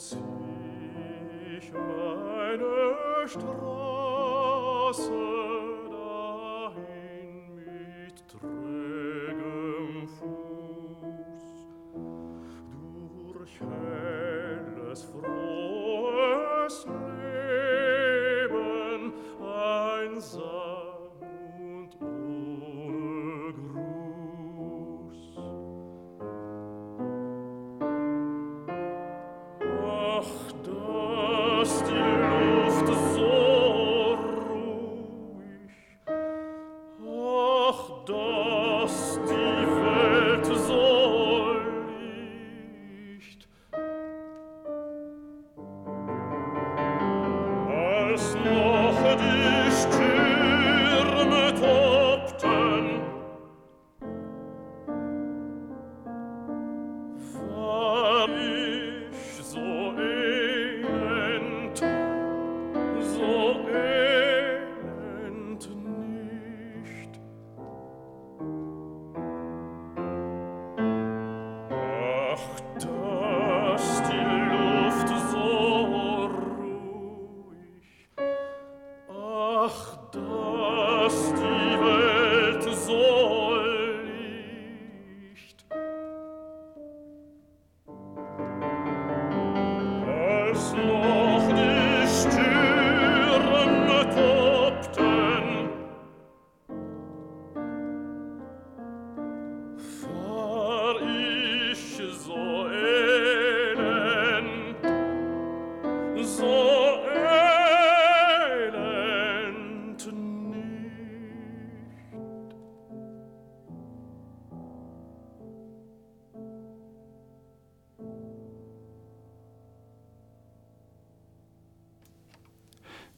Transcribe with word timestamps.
zieh 0.00 0.16
ich 1.58 1.72
meine 1.72 3.28
Straße. 3.28 5.29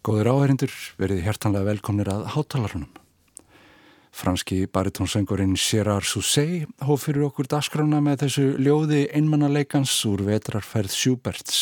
Góðir 0.02 0.32
áherindur, 0.32 0.72
verið 0.98 1.20
hjertanlega 1.22 1.68
velkomnir 1.68 2.08
að 2.10 2.24
hátalarunum. 2.34 2.88
Franski 4.10 4.64
baritónsöngurinn 4.66 5.54
Gerard 5.54 6.08
Sousey 6.10 6.64
hóf 6.82 7.04
fyrir 7.06 7.28
okkur 7.28 7.46
dasgrána 7.46 8.00
með 8.02 8.24
þessu 8.24 8.46
ljóði 8.58 9.04
einmannaleikans 9.14 9.94
úr 10.10 10.24
vetrarferð 10.26 10.90
Schuberts. 10.90 11.60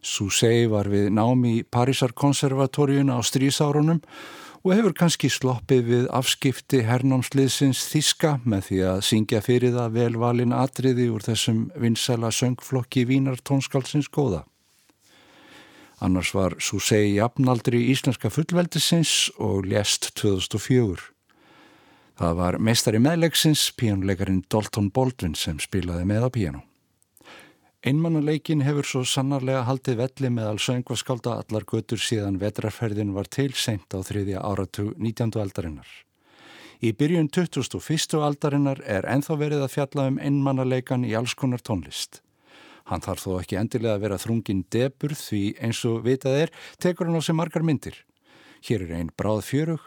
Sousey 0.00 0.64
var 0.72 0.88
við 0.88 1.10
námi 1.12 1.58
í 1.58 1.66
Parísar 1.68 2.16
konservatóriun 2.16 3.12
á 3.12 3.20
strísárunum 3.20 4.00
og 4.64 4.72
hefur 4.72 4.96
kannski 4.96 5.28
sloppið 5.28 5.84
við 5.92 6.08
afskipti 6.16 6.80
hernámsliðsins 6.88 7.84
Þíska 7.92 8.38
með 8.48 8.70
því 8.70 8.80
að 8.94 9.02
syngja 9.10 9.42
fyrir 9.44 9.76
það 9.76 10.00
velvalin 10.00 10.56
atriði 10.56 11.10
úr 11.12 11.28
þessum 11.28 11.66
vinsæla 11.76 12.32
söngflokki 12.32 13.04
Vínar 13.12 13.44
tónskalsins 13.44 14.08
góða. 14.08 14.46
Annars 16.00 16.30
var 16.34 16.54
Susei 16.64 17.14
jafnaldri 17.18 17.82
íslenska 17.92 18.30
fullveldisins 18.32 19.28
og 19.36 19.66
lést 19.68 20.14
2004. 20.16 20.96
Það 22.20 22.38
var 22.38 22.56
meistari 22.56 23.00
meðlegsins, 23.00 23.66
píjónuleikarin 23.76 24.42
Dalton 24.48 24.88
Baldwin 24.92 25.36
sem 25.36 25.60
spilaði 25.60 26.06
með 26.08 26.24
á 26.24 26.28
píjónu. 26.32 26.62
Einmannuleikin 27.84 28.64
hefur 28.64 28.88
svo 28.88 29.02
sannarlega 29.08 29.62
haldið 29.68 30.00
velli 30.00 30.30
með 30.32 30.48
all 30.50 30.60
söngvaskálda 30.60 31.36
allar 31.40 31.64
götur 31.68 32.00
síðan 32.00 32.40
vetrarferðin 32.40 33.14
var 33.16 33.28
til 33.28 33.52
seint 33.56 33.92
á 33.96 34.00
þriðja 34.04 34.40
áratu 34.44 34.90
19. 34.96 35.36
aldarinnar. 35.40 35.88
Í 36.80 36.92
byrjun 36.96 37.28
2001. 37.28 38.16
aldarinnar 38.24 38.80
er 38.88 39.08
enþá 39.08 39.36
verið 39.36 39.64
að 39.64 39.72
fjalla 39.76 40.08
um 40.08 40.20
einmannuleikan 40.20 41.04
í 41.04 41.12
alls 41.16 41.36
konar 41.36 41.60
tónlist. 41.64 42.22
Hann 42.90 43.04
þarf 43.04 43.22
þó 43.22 43.32
ekki 43.38 43.58
endilega 43.60 43.94
að 43.94 44.04
vera 44.04 44.18
þrungin 44.18 44.64
debur 44.74 45.14
því 45.14 45.42
eins 45.62 45.80
og 45.86 46.02
vitað 46.02 46.38
er 46.44 46.52
tekur 46.82 47.06
hann 47.06 47.18
á 47.18 47.22
sig 47.22 47.36
margar 47.38 47.62
myndir. 47.62 47.94
Hér 48.66 48.82
er 48.88 48.96
einn 48.98 49.12
bráð 49.14 49.44
fjörug. 49.46 49.84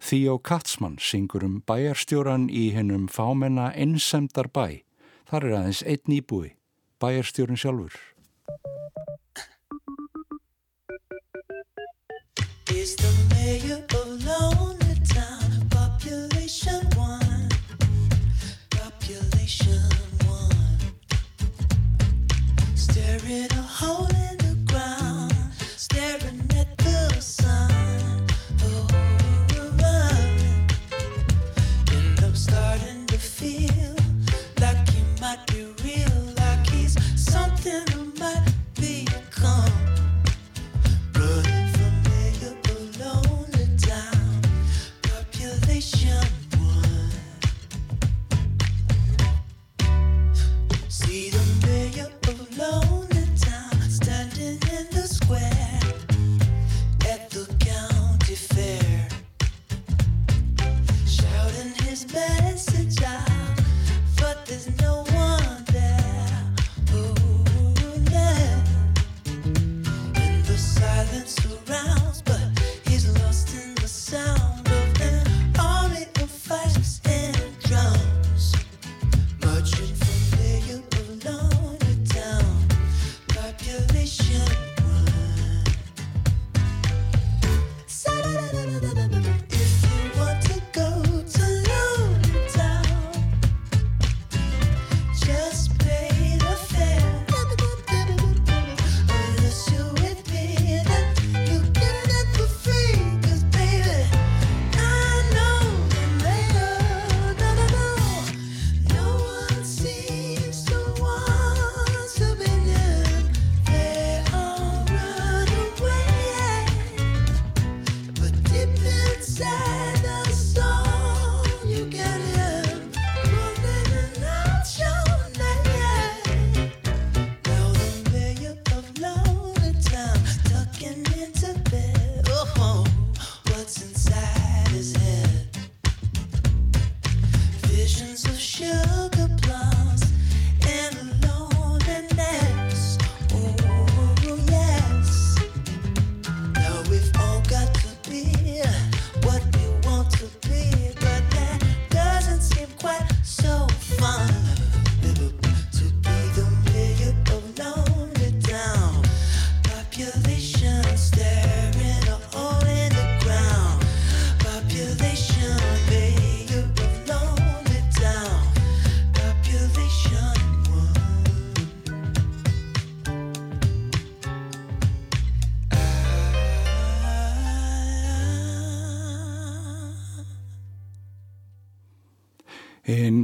Theo 0.00 0.38
Katzmann 0.38 0.96
syngur 0.98 1.44
um 1.46 1.60
bæjarstjóran 1.68 2.48
í 2.50 2.70
hennum 2.74 3.06
fámenna 3.06 3.68
einsemdar 3.76 4.48
bæ. 4.50 4.82
Þar 5.30 5.46
er 5.46 5.56
aðeins 5.60 5.82
einn 5.86 6.16
íbúi, 6.16 6.54
bæjarstjórin 6.98 7.60
sjálfur. 7.60 7.94
Is 12.74 12.96
the 12.96 13.12
mayor 13.30 13.84
alone 13.94 14.78
the 14.80 14.96
town 15.06 15.68
population 15.68 16.82
one 16.96 17.48
population 18.70 19.89
Staring 22.90 23.52
a 23.52 23.62
hole 23.62 24.08
in 24.08 24.36
the 24.38 24.72
ground, 24.72 25.32
staring 25.76 26.40
at 26.58 26.76
the 26.78 27.20
sun. 27.20 27.79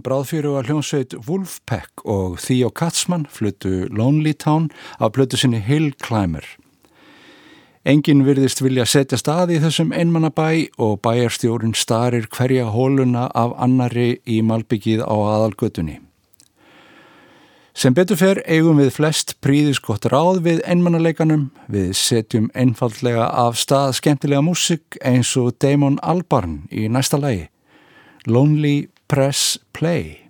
Hinn 0.06 0.12
bráðfjöru 0.12 0.53
var 0.55 0.69
hljómsveit 0.69 1.14
Wolfpack 1.26 2.05
og 2.06 2.37
Theo 2.38 2.69
Katzmann 2.70 3.25
fluttu 3.26 3.88
Lonely 3.91 4.37
Town 4.38 4.69
af 5.00 5.17
blötu 5.17 5.35
sinni 5.35 5.58
Hill 5.58 5.94
Climber. 5.99 6.47
Engin 7.82 8.23
virðist 8.23 8.62
vilja 8.62 8.87
setja 8.87 9.19
stað 9.19 9.56
í 9.56 9.58
þessum 9.64 9.91
einmannabæ 9.91 10.69
og 10.79 11.00
bæjarstjórin 11.03 11.75
starir 11.75 12.31
hverja 12.31 12.70
hóluna 12.70 13.26
af 13.35 13.56
annari 13.58 14.20
í 14.23 14.38
malbyggið 14.47 15.03
á 15.03 15.11
aðalgötunni. 15.11 15.99
Sem 17.75 17.94
betur 17.94 18.23
fer 18.23 18.44
eigum 18.47 18.79
við 18.79 18.94
flest 18.94 19.41
príðiskott 19.43 20.06
ráð 20.06 20.44
við 20.47 20.62
einmannaleikanum, 20.70 21.50
við 21.67 21.97
setjum 21.99 22.52
einfallega 22.55 23.26
af 23.26 23.59
stað 23.59 23.99
skemmtilega 23.99 24.47
músik 24.47 25.02
eins 25.02 25.35
og 25.35 25.56
Damon 25.59 25.99
Albarn 25.99 26.69
í 26.70 26.87
næsta 26.87 27.19
lagi. 27.19 27.49
Lonely 28.26 28.87
Press 29.08 29.56
Play. 29.73 30.25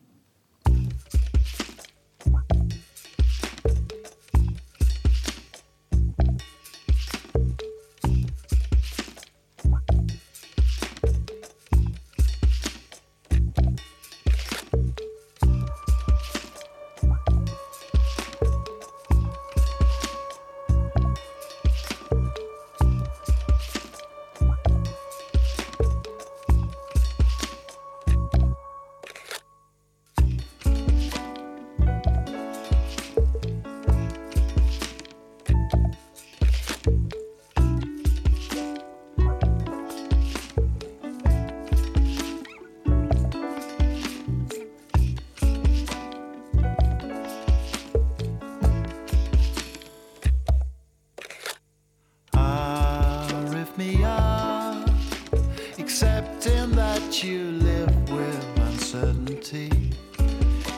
you 57.23 57.53
live 57.53 58.11
with 58.11 58.59
uncertainty. 58.59 59.71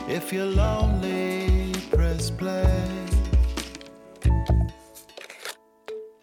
If 0.07 0.31
you're 0.31 0.45
lonely, 0.45 1.73
press 1.91 2.29
play. 2.29 2.85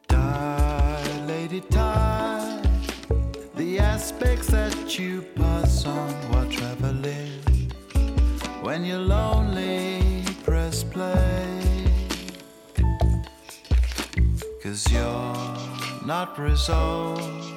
Dilated 0.08 1.68
time, 1.70 2.62
the 3.56 3.78
aspects 3.78 4.46
that 4.48 4.98
you 4.98 5.22
pass 5.34 5.84
on 5.84 6.10
while 6.30 6.50
traveling. 6.50 7.42
When 8.62 8.84
you're 8.84 8.98
lonely, 8.98 10.24
press 10.44 10.84
play. 10.84 11.84
Cause 14.62 14.90
you're 14.90 16.06
not 16.06 16.38
resolved 16.38 17.55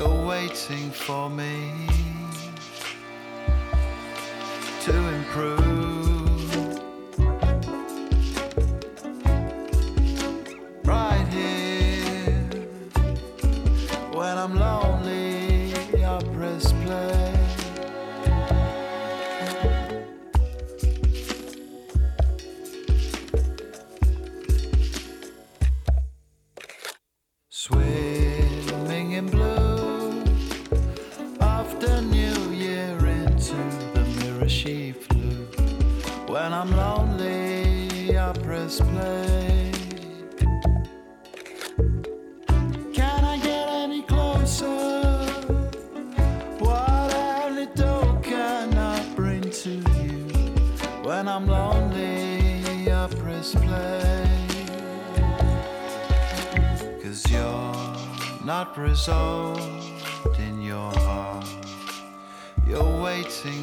you're 0.00 0.26
waiting 0.26 0.90
for 0.90 1.28
me 1.28 1.86
to 4.80 4.96
improve. 5.08 5.69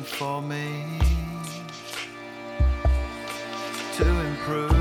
For 0.02 0.42
me 0.42 0.84
to 3.96 4.06
improve. 4.22 4.77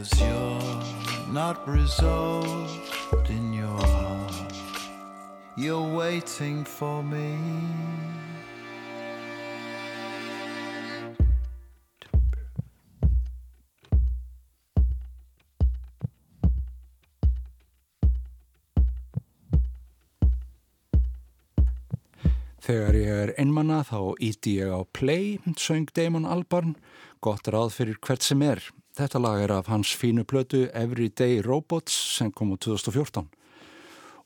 Cause 0.00 0.18
you're 0.18 1.30
not 1.30 1.68
resolved 1.68 3.28
in 3.28 3.52
your 3.52 3.66
heart. 3.66 4.54
You're 5.58 5.94
waiting 5.94 6.64
for 6.64 7.02
me. 7.04 7.36
Þegar 22.64 22.96
ég 22.96 23.04
er 23.04 23.36
einmanna 23.36 23.84
þá 23.84 24.16
íti 24.16 24.56
ég 24.62 24.72
á 24.72 24.80
Play, 24.96 25.36
söng 25.60 25.92
Damon 25.92 26.24
Albarn, 26.24 26.78
gott 27.20 27.52
ráð 27.52 27.74
fyrir 27.76 28.00
hvert 28.00 28.24
sem 28.24 28.40
er. 28.40 28.64
Þetta 28.98 29.20
lag 29.22 29.40
er 29.44 29.52
af 29.54 29.68
hans 29.70 29.92
fínu 29.94 30.24
plötu 30.26 30.64
Everyday 30.74 31.40
Robots 31.46 31.94
sem 32.16 32.32
kom 32.34 32.50
á 32.50 32.56
2014. 32.58 33.28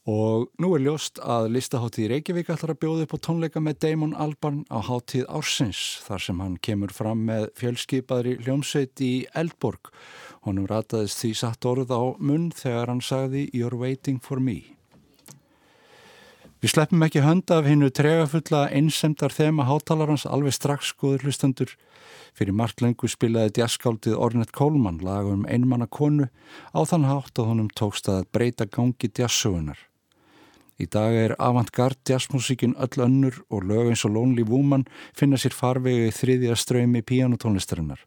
Og 0.05 0.51
nú 0.61 0.69
er 0.77 0.83
ljóst 0.85 1.17
að 1.21 1.51
listaháttíð 1.55 2.11
Reykjavík 2.13 2.51
ætlar 2.53 2.75
að 2.75 2.81
bjóða 2.83 3.05
upp 3.07 3.15
á 3.17 3.25
tónleika 3.25 3.61
með 3.65 3.79
Damon 3.85 4.13
Albarn 4.21 4.63
á 4.69 4.85
háttíð 4.85 5.25
Ársins 5.33 5.81
þar 6.05 6.25
sem 6.27 6.43
hann 6.45 6.59
kemur 6.61 6.93
fram 6.93 7.25
með 7.29 7.47
fjölskypaðri 7.61 8.37
hljómsveit 8.45 9.01
í 9.05 9.13
Eldborg. 9.33 9.89
Honum 10.45 10.69
rataðist 10.69 11.25
því 11.25 11.33
satt 11.41 11.69
orð 11.69 11.93
á 11.93 12.03
munn 12.21 12.51
þegar 12.53 12.93
hann 12.93 13.05
sagði 13.05 13.47
You're 13.57 13.81
waiting 13.81 14.21
for 14.21 14.41
me. 14.41 14.77
Við 16.65 16.71
sleppum 16.73 17.03
ekki 17.05 17.21
hönda 17.21 17.59
af 17.61 17.67
hinnu 17.69 17.91
tregafulla 17.93 18.63
einsemdar 18.73 19.35
þema 19.37 19.67
hátalarans 19.69 20.23
alveg 20.25 20.55
strax 20.57 20.95
skoður 20.95 21.27
hlustendur. 21.27 21.75
Fyrir 22.33 22.57
margt 22.57 22.81
lengu 22.81 23.05
spilaði 23.13 23.53
djaskáldið 23.59 24.15
Ornett 24.17 24.55
Coleman 24.57 24.97
lagum 25.05 25.43
einmanna 25.45 25.85
konu 25.85 26.31
á 26.73 26.81
þann 26.89 27.05
hátt 27.05 27.37
að 27.37 27.51
honum 27.51 27.69
tókst 27.69 28.09
að 28.09 28.25
breyta 28.33 28.65
gangi 28.65 29.11
djassögunar. 29.13 29.77
Í 30.81 30.89
dag 30.89 31.19
er 31.27 31.37
avantgard 31.37 32.01
jazzmusikin 32.09 32.79
öll 32.81 33.05
önnur 33.11 33.43
og 33.51 33.69
lög 33.69 33.93
eins 33.93 34.07
og 34.09 34.17
Lonely 34.17 34.49
Woman 34.49 34.89
finna 35.13 35.37
sér 35.37 35.53
farvegi 35.53 36.17
þriðja 36.17 36.57
ströymi 36.57 37.05
píjánutónlistarinnar. 37.05 38.01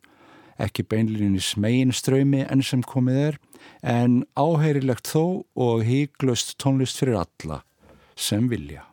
Ekki 0.58 0.82
beinlinis 0.82 1.54
megin 1.62 1.94
ströymi 1.94 2.42
enn 2.50 2.66
sem 2.66 2.82
komið 2.82 3.22
er, 3.28 3.40
en 3.86 4.24
áheirilegt 4.34 5.14
þó 5.14 5.46
og 5.54 5.86
híglust 5.86 6.58
tónlist 6.58 6.98
fyrir 6.98 7.22
alla 7.22 7.62
sem 8.18 8.50
vilja. 8.50 8.84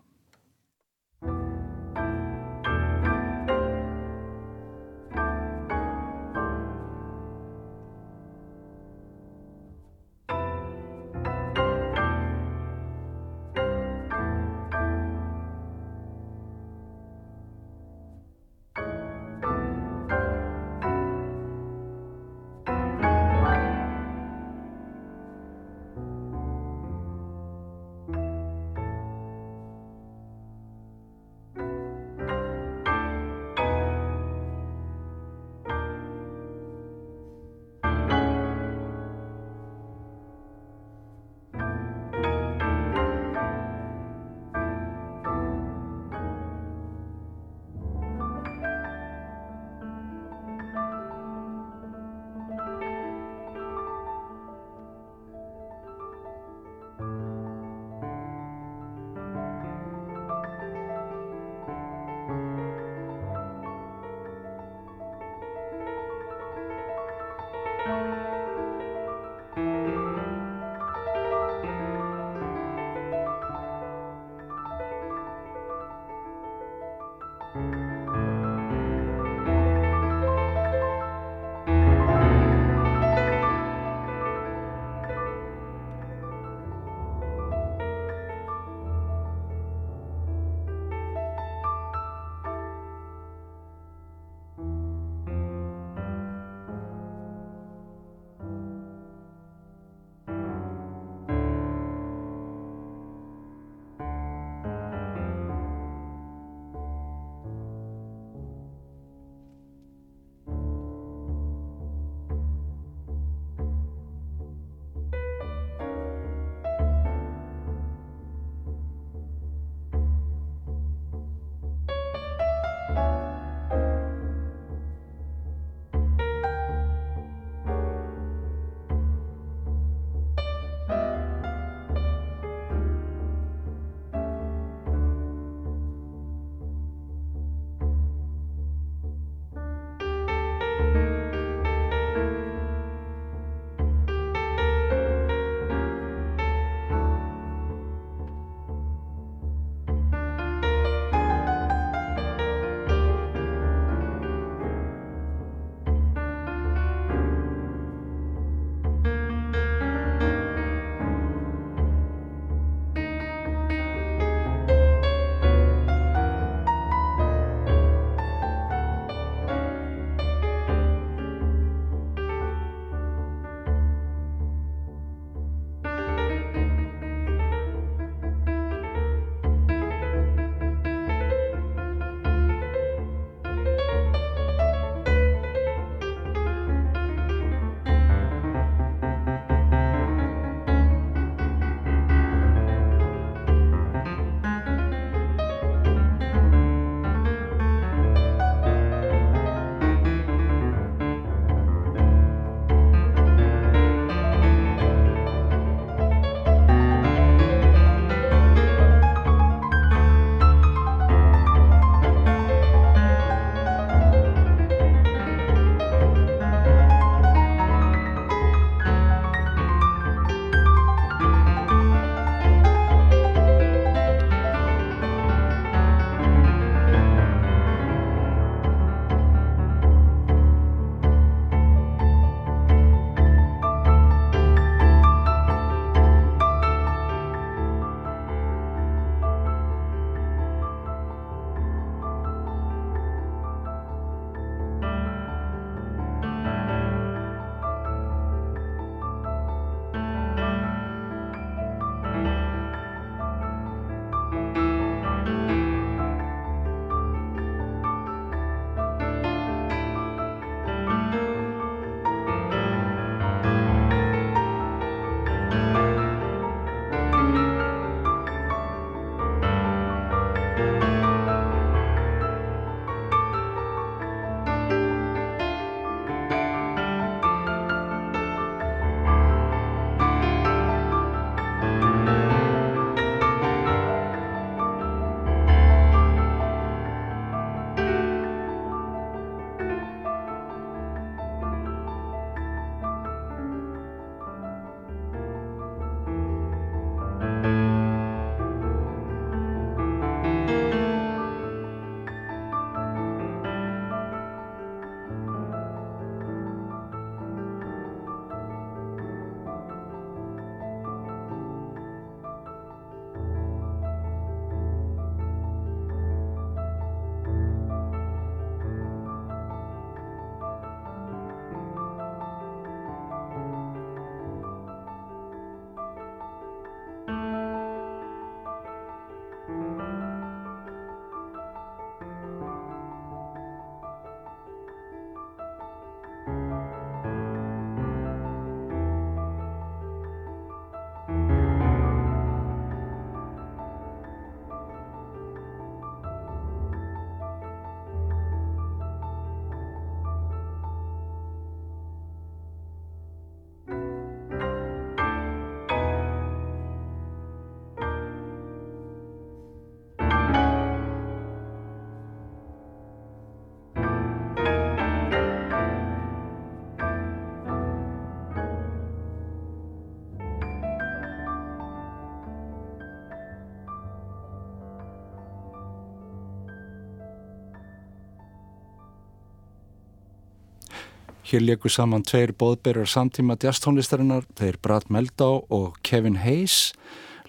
Hér 381.25 381.41
leikur 381.41 381.73
saman 381.73 382.03
tveir 382.05 382.35
bóðberjar 382.37 382.85
samtíma 382.85 383.39
jazztónlistarinnar, 383.41 384.27
þeir 384.37 384.59
Brad 384.61 384.91
Meldau 384.93 385.47
og 385.49 385.79
Kevin 385.81 386.19
Hayes. 386.21 386.75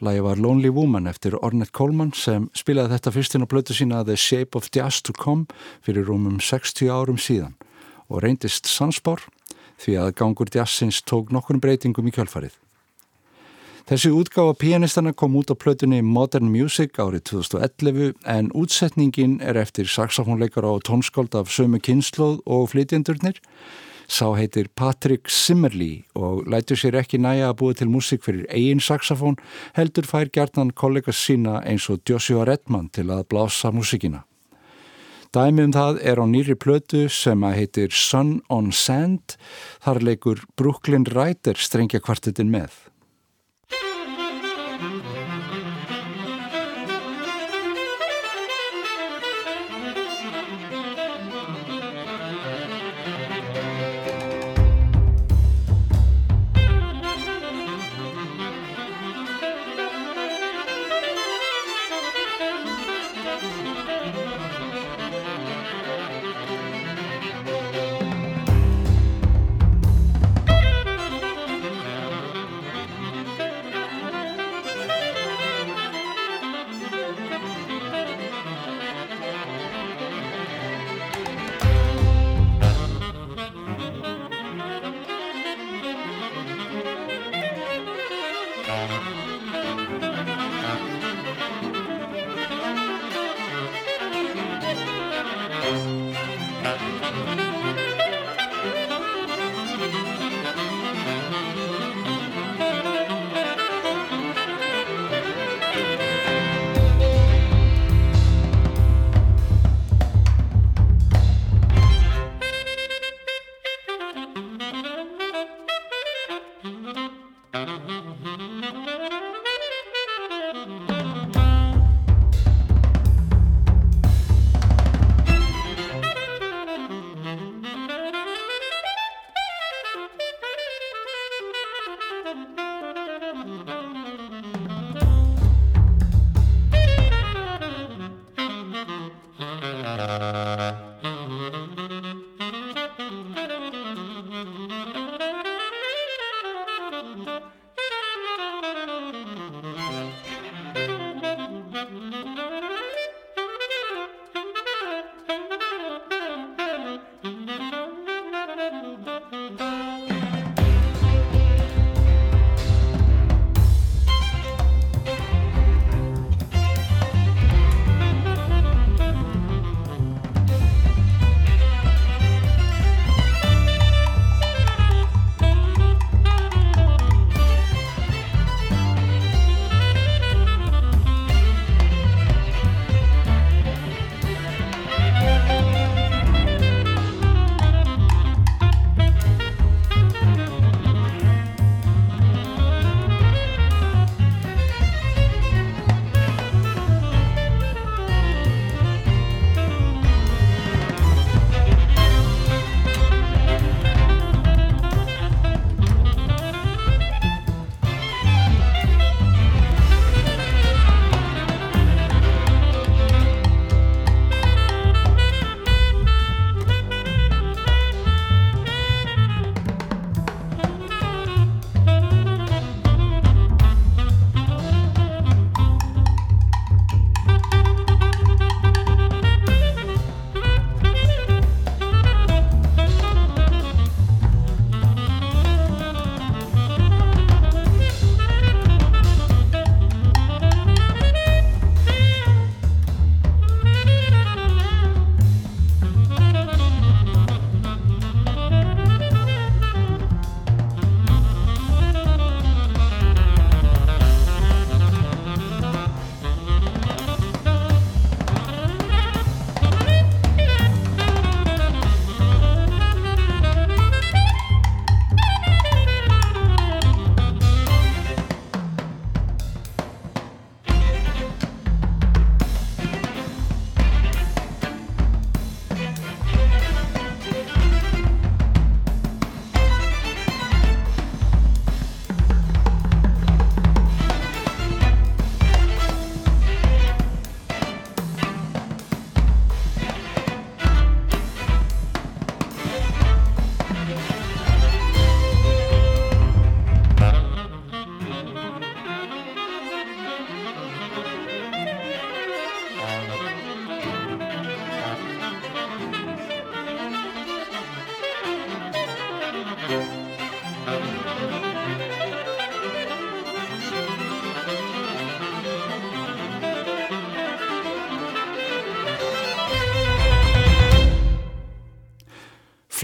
Lægi 0.03 0.25
var 0.25 0.41
Lonely 0.43 0.67
Woman 0.67 1.07
eftir 1.07 1.37
Ornette 1.39 1.71
Coleman 1.71 2.11
sem 2.11 2.49
spilaði 2.51 2.91
þetta 2.91 3.13
fyrstinn 3.15 3.47
á 3.47 3.51
blötu 3.53 3.71
sína 3.71 4.01
The 4.03 4.17
Shape 4.19 4.59
of 4.59 4.67
Jazz 4.75 4.99
to 5.07 5.15
Come 5.15 5.47
fyrir 5.79 6.03
rúmum 6.09 6.41
60 6.43 6.91
árum 6.91 7.15
síðan 7.15 7.55
og 8.11 8.19
reyndist 8.25 8.67
sansbár 8.67 9.23
því 9.79 9.95
að 10.03 10.13
gangur 10.19 10.51
jazzins 10.51 10.99
tók 10.99 11.31
nokkur 11.31 11.63
breytingum 11.63 12.11
í 12.11 12.15
kjölfarið. 12.19 12.59
Þessi 13.85 14.09
útgáfa 14.17 14.55
pianistana 14.57 15.11
kom 15.13 15.35
út 15.37 15.51
á 15.53 15.55
plötunni 15.61 15.99
Modern 16.01 16.47
Music 16.49 16.95
árið 16.97 17.21
2011 17.29 18.15
en 18.25 18.47
útsetningin 18.57 19.35
er 19.45 19.59
eftir 19.61 19.85
saxofónleikar 19.85 20.65
á 20.65 20.73
tónskóld 20.81 21.37
af 21.37 21.51
sömu 21.53 21.77
kynsloð 21.77 22.39
og 22.49 22.71
flytjendurnir. 22.71 23.37
Sá 24.09 24.33
heitir 24.33 24.71
Patrick 24.73 25.29
Simmerly 25.29 26.07
og 26.17 26.49
lætur 26.49 26.81
sér 26.81 26.97
ekki 26.97 27.19
næja 27.21 27.51
að 27.51 27.59
búa 27.59 27.77
til 27.77 27.91
músik 27.93 28.25
fyrir 28.25 28.49
eigin 28.49 28.81
saxofón 28.81 29.37
heldur 29.77 30.09
fær 30.09 30.33
gertnan 30.33 30.73
kollegas 30.73 31.21
sína 31.21 31.61
eins 31.61 31.85
og 31.93 32.01
Joshua 32.09 32.47
Redman 32.49 32.89
til 32.89 33.13
að 33.13 33.27
blása 33.29 33.69
músikina. 33.69 34.23
Dæmi 35.29 35.61
um 35.61 35.77
það 35.77 36.01
er 36.01 36.17
á 36.17 36.25
nýri 36.25 36.57
plötu 36.57 37.05
sem 37.05 37.37
að 37.45 37.57
heitir 37.61 37.93
Sun 37.93 38.41
on 38.49 38.73
Sand, 38.73 39.37
þar 39.85 40.01
leikur 40.01 40.41
Brooklyn 40.57 41.05
Rider 41.05 41.53
strengja 41.53 42.01
kvartetin 42.01 42.49
með. 42.49 42.73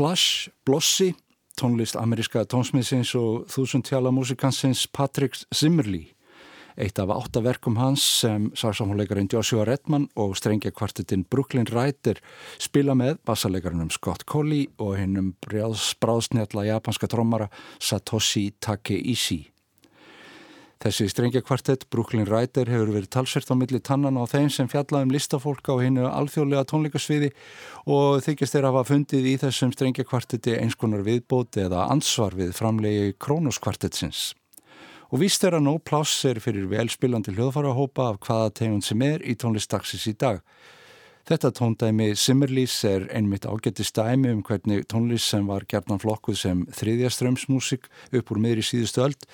Flash, 0.01 0.49
Blossi, 0.65 1.11
tónlist 1.61 1.93
ameríska 1.93 2.41
tónsmiðsins 2.49 3.11
og 3.19 3.43
þúsundtjala 3.53 4.09
músikansins 4.09 4.87
Patrick 4.89 5.37
Zimmerli. 5.53 6.07
Eitt 6.73 6.97
af 6.97 7.13
áttaverkum 7.13 7.77
hans 7.77 8.07
sem 8.23 8.47
saksamhóleikarinn 8.57 9.29
Joshua 9.29 9.61
Redman 9.69 10.07
og 10.17 10.33
strengja 10.41 10.73
kvartetinn 10.73 11.27
Brooklyn 11.29 11.69
Rider 11.69 12.17
spila 12.57 12.97
með 12.97 13.21
bassalegarinn 13.29 13.93
Scott 13.93 14.25
Colley 14.25 14.71
og 14.81 14.97
hennum 14.97 15.35
bráðsnjalla 15.45 16.65
japanska 16.71 17.05
trómara 17.05 17.51
Satoshi 17.77 18.47
Takeishi. 18.57 19.43
Þessi 20.81 21.05
strengja 21.11 21.43
kvartett, 21.45 21.83
Brooklyn 21.93 22.25
Rider, 22.25 22.65
hefur 22.65 22.89
verið 22.89 23.11
talsvert 23.13 23.51
á 23.53 23.55
milli 23.55 23.77
tannan 23.85 24.15
á 24.17 24.25
þeim 24.25 24.47
sem 24.49 24.69
fjallaðum 24.71 25.11
listafólk 25.13 25.69
á 25.69 25.77
hennu 25.77 26.07
alþjóðlega 26.09 26.65
tónleikasviði 26.71 27.29
og 27.85 28.23
þykist 28.25 28.55
þeir 28.55 28.65
hafa 28.71 28.81
fundið 28.89 29.27
í 29.29 29.35
þessum 29.43 29.75
strengja 29.75 30.07
kvartetti 30.09 30.55
einskonar 30.57 31.05
viðbóti 31.05 31.67
eða 31.67 31.85
ansvar 31.93 32.33
við 32.33 32.55
framlegi 32.57 33.13
krónuskvartettsins. 33.21 34.31
Og 35.13 35.21
víst 35.21 35.45
er 35.45 35.59
að 35.59 35.67
nóg 35.67 35.83
pláss 35.85 36.25
er 36.25 36.41
fyrir 36.41 36.65
velspilandi 36.71 37.35
hljóðfarahópa 37.37 38.09
af 38.15 38.21
hvaða 38.25 38.49
tegund 38.63 38.87
sem 38.87 39.05
er 39.05 39.21
í 39.21 39.37
tónlistaxis 39.37 40.09
í 40.09 40.17
dag. 40.17 40.41
Þetta 41.29 41.51
tóndæmi 41.53 42.07
Simmerlís 42.17 42.73
er 42.87 43.03
einmitt 43.13 43.45
ágættist 43.45 43.93
dæmi 43.93 44.31
um 44.33 44.41
hvernig 44.45 44.87
tónlist 44.89 45.29
sem 45.29 45.45
var 45.45 45.67
gerðan 45.69 46.01
flokkuð 46.01 46.39
sem 46.39 46.63
þriðjaströmsmusik 46.73 47.85
upp 48.17 48.33
úr 48.33 48.41
miðri 48.41 48.65
síðustu 48.65 49.03
öld 49.05 49.27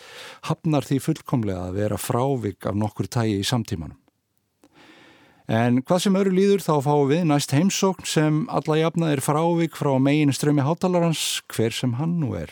hafnar 0.50 0.84
því 0.88 1.00
fullkomlega 1.06 1.70
að 1.70 1.80
vera 1.80 2.02
frávik 2.02 2.68
af 2.68 2.76
nokkur 2.76 3.08
tægi 3.08 3.40
í 3.40 3.48
samtímanum. 3.48 3.96
En 5.48 5.80
hvað 5.80 6.04
sem 6.04 6.20
öru 6.20 6.34
líður 6.36 6.60
þá 6.66 6.74
fáum 6.84 7.08
við 7.08 7.24
næst 7.30 7.56
heimsókn 7.56 8.04
sem 8.04 8.44
alla 8.52 8.82
jafna 8.82 9.14
er 9.16 9.24
frávik 9.24 9.80
frá 9.80 9.94
megin 9.96 10.36
strömi 10.36 10.66
hátalarans 10.68 11.40
hver 11.48 11.72
sem 11.72 11.96
hann 12.02 12.20
nú 12.20 12.34
er. 12.36 12.52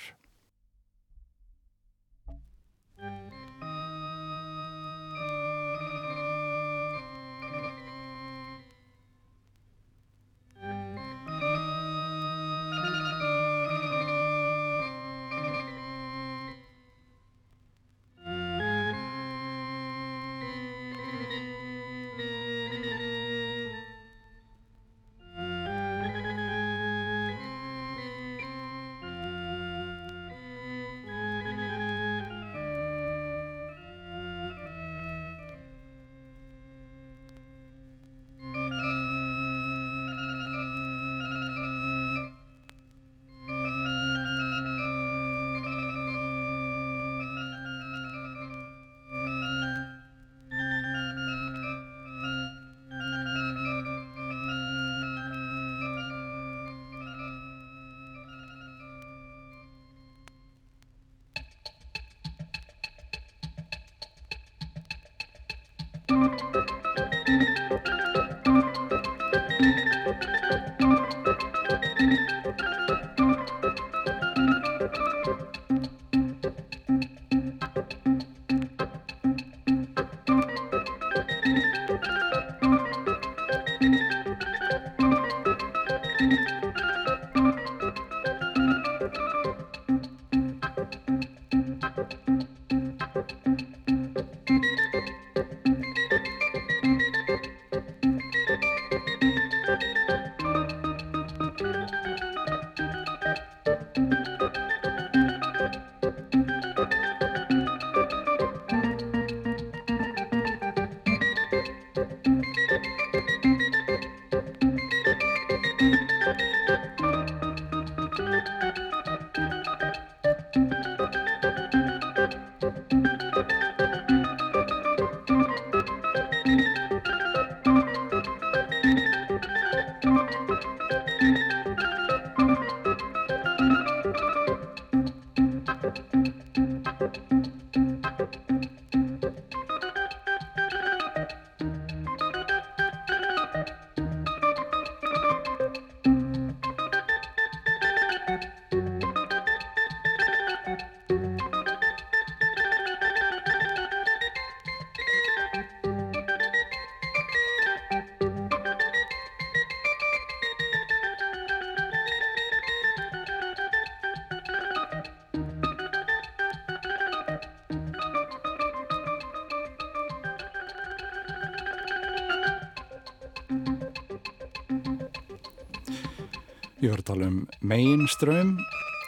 Ég 176.86 176.92
var 176.94 177.02
að 177.02 177.08
tala 177.08 177.28
um 177.32 177.38
mainström 177.66 178.50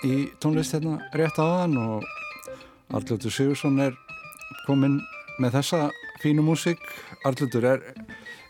í 0.08 0.14
tónlist 0.42 0.74
hérna 0.74 0.96
rétt 1.14 1.38
aðan 1.38 1.76
og 1.78 2.08
Arljóttur 2.98 3.30
Sigursson 3.30 3.78
er 3.84 3.94
komin 4.64 4.96
með 5.38 5.60
þessa 5.60 5.82
fínu 6.24 6.42
músík. 6.48 6.82
Arljóttur, 7.28 7.68
er, 7.70 7.86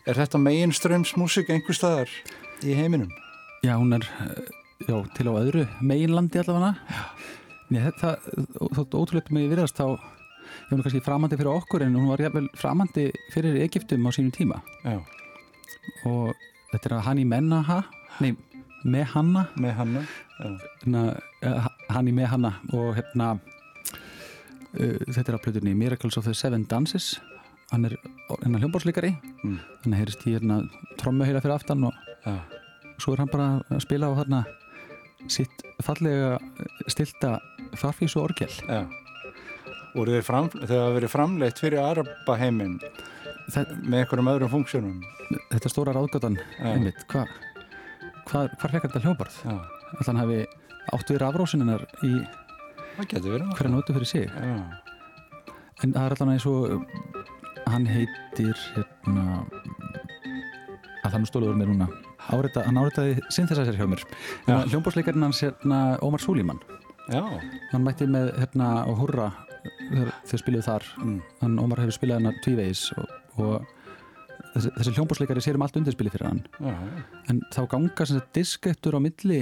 er 0.08 0.16
þetta 0.16 0.40
mainströmsmúsík 0.40 1.52
einhver 1.52 1.76
staðar 1.76 2.14
í 2.64 2.72
heiminum? 2.78 3.12
Já, 3.60 3.74
hún 3.74 3.98
er 3.98 4.08
já, 4.86 4.96
til 5.18 5.28
á 5.28 5.32
öðru 5.42 5.68
meginlandi 5.84 6.40
allavega. 6.40 7.04
Þetta, 7.68 8.16
þótt 8.80 8.96
ótrúlega 8.96 9.36
með 9.36 9.52
virðast 9.52 9.76
þá, 9.76 9.98
ég 10.70 10.72
var 10.72 10.84
kannski 10.86 11.04
framandi 11.04 11.36
fyrir 11.36 11.52
okkur 11.52 11.84
en 11.84 12.00
hún 12.00 12.08
var 12.14 12.24
jæfnvel 12.24 12.48
framandi 12.56 13.10
fyrir 13.36 13.60
Egiptum 13.68 14.08
á 14.08 14.10
sínum 14.16 14.32
tíma. 14.32 14.64
Já. 14.88 15.02
Og 16.08 16.32
þetta 16.72 16.86
er 16.86 17.00
að 17.02 17.08
hann 17.10 17.26
í 17.26 17.28
mennaha, 17.28 17.82
nei, 18.24 18.32
með 18.84 19.06
hanna 19.14 19.46
með 19.58 19.74
hanna 19.78 20.02
hérna, 20.38 21.02
hann 21.90 22.10
í 22.10 22.14
með 22.14 22.30
hanna 22.34 22.52
og 22.76 22.92
hérna 22.98 23.32
uh, 23.38 24.98
þetta 25.08 25.26
er 25.32 25.38
á 25.38 25.44
plötunni 25.44 25.74
Miracles 25.78 26.18
of 26.20 26.28
the 26.28 26.34
Seven 26.36 26.66
Dances 26.70 27.16
hann 27.72 27.88
er 27.88 27.96
hérna 28.30 28.62
hljómbórsleikari 28.62 29.12
mm. 29.42 29.58
hann 29.84 29.98
heyrist 29.98 30.24
í 30.28 30.36
hérna 30.36 30.62
trommuheila 31.00 31.42
fyrir 31.44 31.58
aftan 31.58 31.88
og 31.88 31.98
ja. 32.24 32.38
svo 33.00 33.14
er 33.14 33.24
hann 33.24 33.32
bara 33.32 33.50
að 33.66 33.84
spila 33.84 34.12
á 34.12 34.18
hérna 34.20 34.44
sitt 35.26 35.66
fallega 35.84 36.38
stilta 36.88 37.38
farfís 37.76 38.16
og 38.16 38.30
orgel 38.30 38.52
Já. 38.68 38.86
Voru 39.96 40.14
þeir 40.14 40.66
það 40.68 40.94
verið 40.94 41.10
framleitt 41.10 41.60
fyrir 41.60 41.82
Araba 41.82 42.36
heiminn 42.38 42.78
Það, 43.48 43.70
með 43.80 44.02
einhverjum 44.02 44.28
öðrum 44.28 44.50
funksjónum. 44.52 44.96
þetta 45.48 45.70
stóra 45.72 45.94
ráðgötan 45.96 46.34
Já. 46.36 46.66
einmitt, 46.68 47.00
hva, 47.08 47.22
hva, 48.28 48.44
hvar 48.60 48.74
fekar 48.74 48.90
þetta 48.92 49.04
Já, 49.44 49.56
ætla 49.94 50.08
hann 50.10 50.20
hafi 50.22 50.40
áttu 50.94 51.14
við 51.14 51.22
rafrósininnar 51.22 51.84
í 52.06 52.12
hverja 52.98 53.72
nótu 53.72 53.94
fyrir 53.96 54.10
sig? 54.10 54.28
Já, 54.28 55.54
en 55.84 55.94
það 55.94 56.04
er 56.04 56.16
allan 56.16 56.34
eins 56.34 56.46
og 56.50 56.88
hann 57.68 57.86
heitir 57.88 58.58
hérna 58.74 59.24
að 61.04 61.12
það 61.12 61.20
nú 61.22 61.30
stóluður 61.30 61.58
mér 61.60 61.72
núna. 61.72 61.88
Árita, 62.28 62.64
hann 62.66 62.80
áritaði 62.80 63.22
synthesizer 63.32 63.76
hjá 63.78 63.86
mér. 63.88 64.02
Já. 64.48 64.56
hljómbórsleikarinn 64.68 65.24
hans 65.24 65.40
hérna 65.44 65.80
Ómar 66.04 66.20
Súlíman. 66.20 66.60
Já, 67.08 67.22
hann 67.72 67.84
mætti 67.86 68.08
með 68.10 68.34
hérna 68.36 68.72
og 68.90 68.98
hurra 69.04 69.30
þegar 69.88 70.12
þau 70.28 70.40
spiluðu 70.42 70.66
þar. 70.66 70.88
Mm. 71.00 71.18
hann 71.40 71.58
Ómar 71.62 71.84
hefur 71.84 71.96
spilað 71.96 72.20
hennar 72.20 72.40
tvívegis 72.44 72.84
og, 72.98 73.14
og 73.38 73.77
þessi, 74.54 74.70
þessi 74.78 74.92
hljómbórsleikari 74.96 75.42
sér 75.44 75.58
um 75.58 75.64
allt 75.66 75.76
undirspili 75.80 76.12
fyrir 76.14 76.28
hann 76.30 76.42
já, 76.60 76.70
já. 76.74 77.02
en 77.32 77.40
þá 77.54 77.60
ganga 77.74 78.06
sem 78.06 78.18
sagt 78.20 78.32
diskettur 78.38 78.96
á 78.96 79.00
milli 79.02 79.40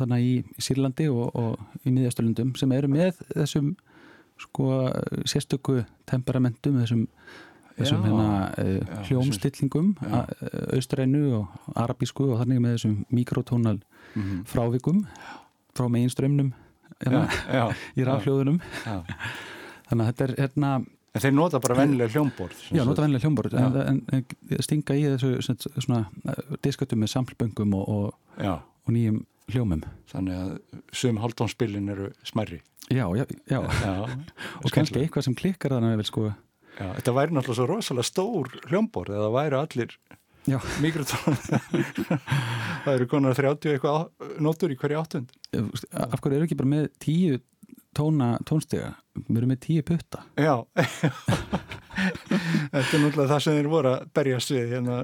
þannig 0.00 0.24
í, 0.26 0.34
í 0.58 0.62
Sýrlandi 0.66 1.08
og, 1.12 1.30
og 1.38 1.86
í 1.86 1.92
miðjastöldum 1.94 2.54
sem 2.58 2.72
eru 2.74 2.88
með 2.90 3.20
þessum 3.34 3.74
sko 4.42 4.68
sérstöku 5.30 5.84
temperamentum 6.10 6.80
þessum, 6.82 7.04
þessum 7.78 8.00
Já. 8.02 8.06
hérna 8.08 8.28
Já, 8.58 9.04
hljómstillingum 9.08 9.92
a- 10.10 10.24
austrænu 10.74 11.22
og 11.38 11.70
arabísku 11.78 12.26
og 12.34 12.40
þannig 12.42 12.62
með 12.64 12.76
þessum 12.78 12.96
mikrotónal 13.14 13.78
Mm 14.14 14.44
frávikum 14.46 15.00
frá 15.74 15.88
meginströmmnum 15.90 16.52
hérna, 17.02 17.24
í 17.98 18.04
rafhljóðunum 18.06 18.60
já. 18.84 19.00
þannig 19.88 20.04
að 20.04 20.10
þetta 20.10 20.24
er 20.28 20.34
hérna 20.38 20.68
En 21.14 21.22
þeir 21.22 21.34
nota 21.36 21.60
bara 21.62 21.76
vennilega 21.78 22.10
hljómborð. 22.10 22.62
Já, 22.74 22.82
nota 22.82 23.04
vennilega 23.04 23.28
hljómborð 23.28 23.54
en, 23.60 23.76
en, 23.84 24.00
en 24.18 24.64
stinga 24.66 24.96
í 24.98 25.04
þessu 25.12 25.36
svona, 25.46 25.74
svona 25.84 26.58
diskatum 26.64 27.04
með 27.04 27.12
samplböngum 27.12 27.76
og, 27.78 27.92
og, 27.94 28.40
og 28.42 28.94
nýjum 28.96 29.20
hljómum. 29.54 29.84
Þannig 30.10 30.40
að 30.40 30.80
sum 30.96 31.20
haldónspilin 31.22 31.92
eru 31.94 32.10
smærri. 32.26 32.58
Já, 32.90 33.06
já, 33.16 33.24
já. 33.48 33.60
Já, 33.62 33.86
og 34.64 34.74
kannski 34.74 35.04
eitthvað 35.04 35.28
sem 35.28 35.38
klikkar 35.38 35.76
þannig 35.76 35.94
að 35.94 36.02
vel 36.02 36.08
sko. 36.10 36.26
Já, 36.74 36.88
þetta 36.98 37.16
væri 37.20 37.36
náttúrulega 37.36 37.60
svo 37.60 37.70
rosalega 37.70 38.10
stór 38.10 38.52
hljómborð 38.66 39.14
eða 39.14 39.30
væri 39.36 39.58
allir 39.60 39.96
Já. 40.44 40.58
mikrotón 40.82 41.38
það 42.84 42.90
eru 42.90 43.06
konar 43.08 43.38
30 43.38 43.70
eitthvað 43.76 44.40
nótur 44.44 44.74
í 44.74 44.76
hverju 44.80 44.98
áttund. 45.00 45.30
Af 45.94 46.18
hverju 46.18 46.40
eru 46.40 46.48
ekki 46.48 46.58
bara 46.58 46.72
með 46.74 46.88
tíu 47.00 47.38
tóna 47.96 48.32
tónstiga. 48.48 48.92
Við 49.14 49.40
erum 49.40 49.52
með 49.54 49.62
tíu 49.66 49.86
putta. 49.86 50.24
Já. 50.40 50.54
Þetta 51.94 52.82
er 52.82 53.02
náttúrulega 53.04 53.30
það 53.30 53.42
sem 53.44 53.56
þeir 53.58 53.70
voru 53.70 53.90
að 53.94 54.06
berjast 54.18 54.50
við 54.50 54.72
hérna, 54.74 54.96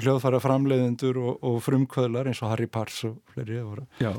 hljóðfæra 0.00 0.40
framleiðendur 0.42 1.18
og, 1.20 1.34
og 1.46 1.58
frumkvöðlar 1.64 2.30
eins 2.30 2.40
og 2.44 2.52
Harry 2.52 2.68
Pars 2.70 3.02
og 3.08 3.18
fleiri 3.34 3.60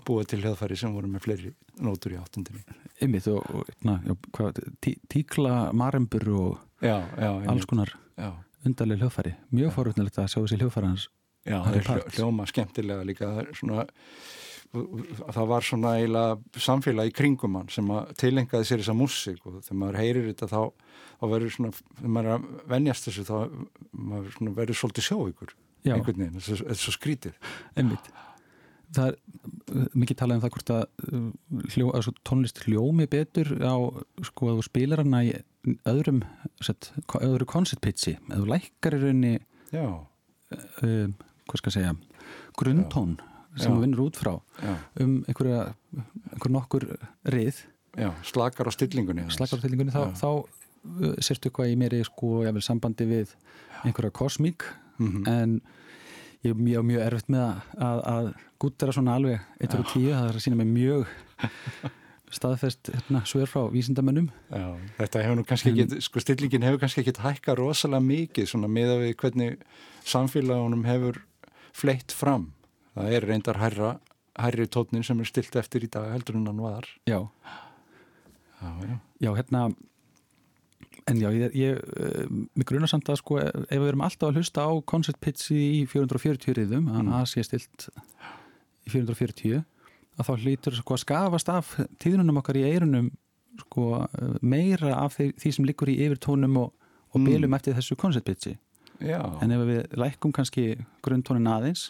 búið 0.08 0.30
til 0.32 0.42
hljóðfæri 0.44 0.78
sem 0.80 0.94
voru 0.94 1.10
með 1.12 1.26
fleiri 1.26 1.54
nótur 1.82 2.16
í 2.16 2.20
áttundinni 2.22 2.62
ymmið 3.02 3.32
og, 3.34 3.72
tíkla 5.10 5.72
marembur 5.78 6.28
og 6.36 6.60
Já, 6.82 6.98
já, 7.18 7.32
alls 7.50 7.68
konar 7.70 7.94
undarlega 8.66 9.06
hljóðfæri. 9.06 9.34
Mjög 9.54 9.74
forutnilegt 9.76 10.18
að 10.22 10.32
sjá 10.34 10.40
þessi 10.42 10.62
hljóðfæri 10.62 10.92
hans 10.92 11.08
já 11.46 11.58
það 11.66 11.78
er 11.80 12.16
hljóma 12.18 12.48
skemmtilega 12.50 13.06
líka. 13.06 13.30
Það 13.30 13.42
er 13.42 13.58
svona 13.58 13.86
það 14.72 15.48
var 15.52 15.66
svona 15.68 15.92
eiginlega 16.00 16.62
samfélag 16.64 17.10
í 17.12 17.16
kringum 17.18 17.58
hann 17.60 17.70
sem 17.74 17.90
að 17.92 18.14
tilengaði 18.22 18.68
sér 18.70 18.82
þessa 18.84 18.96
músík 18.96 19.42
og 19.50 19.58
þegar 19.66 19.80
maður 19.82 20.00
heyrir 20.00 20.28
þetta 20.32 20.48
þá, 20.52 20.62
þá 21.20 21.26
verður 21.34 21.54
svona, 21.58 21.72
þegar 22.00 22.14
maður 22.16 22.30
er 22.32 22.36
að 22.38 22.50
venjast 22.72 23.08
þessu 23.10 23.26
þá 23.28 23.36
maður 23.92 24.36
svona 24.38 24.54
verður 24.62 24.80
svolítið 24.82 25.08
sjóvíkur 25.10 25.56
Já, 25.82 25.96
einhvern 25.98 26.20
veginn, 26.22 26.38
þetta 26.46 26.70
er 26.72 26.78
svo- 26.78 26.94
skrítið 26.94 27.38
einmitt. 27.76 28.12
Það 28.92 29.08
er 29.08 29.88
mikið 29.98 30.18
talað 30.20 30.36
um 30.38 30.42
það 30.44 30.52
hvort 30.54 30.72
að, 30.76 30.82
uh, 31.08 31.64
hljó, 31.74 31.86
að 31.96 32.04
svo 32.06 32.14
tónlist 32.28 32.60
hljómi 32.68 33.08
betur 33.10 33.50
á 33.64 33.76
sko 34.28 34.52
að 34.52 34.60
þú 34.60 34.66
spilar 34.68 35.02
hana 35.02 35.22
í 35.26 35.32
öðrum 35.90 36.20
set, 36.62 36.92
öðru 37.18 37.48
koncertpitchi 37.50 38.18
eða 38.20 38.40
þú 38.44 38.48
lækkar 38.52 38.98
í 38.98 39.02
rauninni 39.06 39.34
já, 39.74 39.86
uh, 39.88 41.08
hvað 41.48 41.62
skal 41.64 41.72
ég 41.72 41.78
segja 41.80 41.96
grunntón 42.60 43.16
sem 43.58 43.74
þú 43.74 43.82
vinnur 43.84 44.04
út 44.08 44.16
frá 44.20 44.34
já, 44.64 44.76
um 45.04 45.18
einhverja, 45.28 45.74
einhver 46.32 46.52
nokkur 46.56 46.86
rið, 47.28 47.64
já, 48.00 48.12
slakar 48.24 48.68
á 48.68 48.72
stillingunni 48.72 49.26
slakar 49.34 49.60
á 49.60 49.64
tillingunni 49.66 49.92
þá, 49.92 50.14
þá 50.16 50.28
uh, 50.32 51.16
sérstu 51.20 51.52
hvað 51.52 51.74
í 51.74 51.78
meiri 51.82 52.04
sko 52.08 52.44
jafnvel 52.46 52.64
sambandi 52.64 53.08
við 53.10 53.36
einhverja 53.86 54.12
kosmík 54.12 54.64
Mhm. 55.02 55.24
en 55.28 55.62
ég 56.44 56.52
er 56.52 56.58
mjög, 56.62 56.84
mjög 56.86 57.02
erfitt 57.08 57.30
með 57.34 57.42
að, 57.42 57.62
að, 57.82 58.00
að 58.12 58.28
gúttera 58.62 58.94
svona 58.94 59.16
alveg 59.18 59.40
1 59.66 59.74
og 59.80 59.86
10, 59.90 60.12
það 60.14 60.28
er 60.30 60.38
að 60.38 60.44
sína 60.46 60.58
mig 60.60 60.68
mjög 60.70 61.08
staðfest 62.38 62.92
hérna, 62.94 63.22
svör 63.28 63.50
frá 63.50 63.64
vísindamönnum. 63.74 64.30
Já, 64.54 64.68
þetta 65.00 65.24
hefur 65.26 65.40
nú 65.40 65.44
kannski 65.48 65.72
En- 65.74 65.80
ekki, 65.84 66.02
sko 66.06 66.22
stillingin 66.24 66.64
hefur 66.64 66.80
kannski 66.84 67.02
ekki 67.04 67.16
hækka 67.20 67.56
rosalega 67.60 68.04
mikið 68.06 68.48
svona 68.54 68.70
miða 68.72 69.00
við 69.02 69.16
hvernig 69.20 69.58
samfélagunum 70.08 70.86
hefur 70.88 71.20
fleitt 71.76 72.12
fram. 72.16 72.52
Það 72.96 73.14
er 73.16 73.26
reyndar 73.30 73.58
hærra, 73.62 73.92
hærri 74.40 74.66
tótnin 74.68 75.04
sem 75.08 75.20
er 75.24 75.30
stilt 75.30 75.56
eftir 75.56 75.86
í 75.86 75.90
dag 75.92 76.10
heldur 76.12 76.36
en 76.40 76.48
hann 76.52 76.62
var. 76.64 76.88
já, 77.08 77.22
Já, 78.62 78.70
já. 78.86 78.98
já, 79.22 79.32
hérna 79.40 79.62
en 81.10 81.18
já, 81.18 81.30
ég, 81.34 81.56
ég 81.58 81.80
uh, 81.82 82.28
mig 82.56 82.68
grunar 82.70 82.88
samt 82.92 83.10
að 83.10 83.18
sko, 83.24 83.40
ef 83.42 83.72
við 83.72 83.88
erum 83.90 84.04
alltaf 84.06 84.30
að 84.30 84.38
hlusta 84.38 84.66
á 84.68 84.72
concert 84.86 85.18
pitch 85.24 85.48
í 85.56 85.86
440 85.90 86.54
riðum, 86.60 86.90
að 86.92 87.02
Mm. 87.02 87.10
það 87.16 87.26
sé 87.32 87.44
stilt 87.48 87.88
í 88.86 88.90
440 88.94 89.64
að 90.20 90.28
þá 90.28 90.34
hlýtur 90.44 90.78
sko 90.78 90.94
að 90.94 91.02
skafast 91.06 91.50
af 91.50 91.72
tíðunum 92.04 92.38
okkar 92.44 92.60
í 92.62 92.66
eirunum 92.70 93.10
sko 93.64 93.88
uh, 94.04 94.36
meira 94.42 94.94
af 95.02 95.18
því, 95.18 95.32
því 95.42 95.52
sem 95.56 95.66
liggur 95.66 95.90
í 95.90 95.98
yfirtónum 96.06 96.58
og, 96.62 96.74
og 97.12 97.18
Mm. 97.22 97.26
bylum 97.32 97.54
eftir 97.58 97.74
þessu 97.74 97.96
concert 97.98 98.26
pitchi 98.26 98.58
Já, 99.02 99.24
en 99.42 99.52
ef 99.52 99.66
við 99.66 99.98
lækkum 99.98 100.32
kannski 100.32 100.76
grunntónin 101.02 101.50
aðeins 101.50 101.90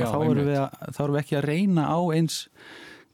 já, 0.00 0.06
að 0.06 0.14
þá, 0.14 0.18
erum 0.30 0.48
að, 0.64 0.80
þá 0.96 1.00
erum 1.04 1.14
við 1.16 1.22
ekki 1.24 1.38
að 1.40 1.46
reyna 1.50 1.84
á 1.90 1.98
eins 2.16 2.38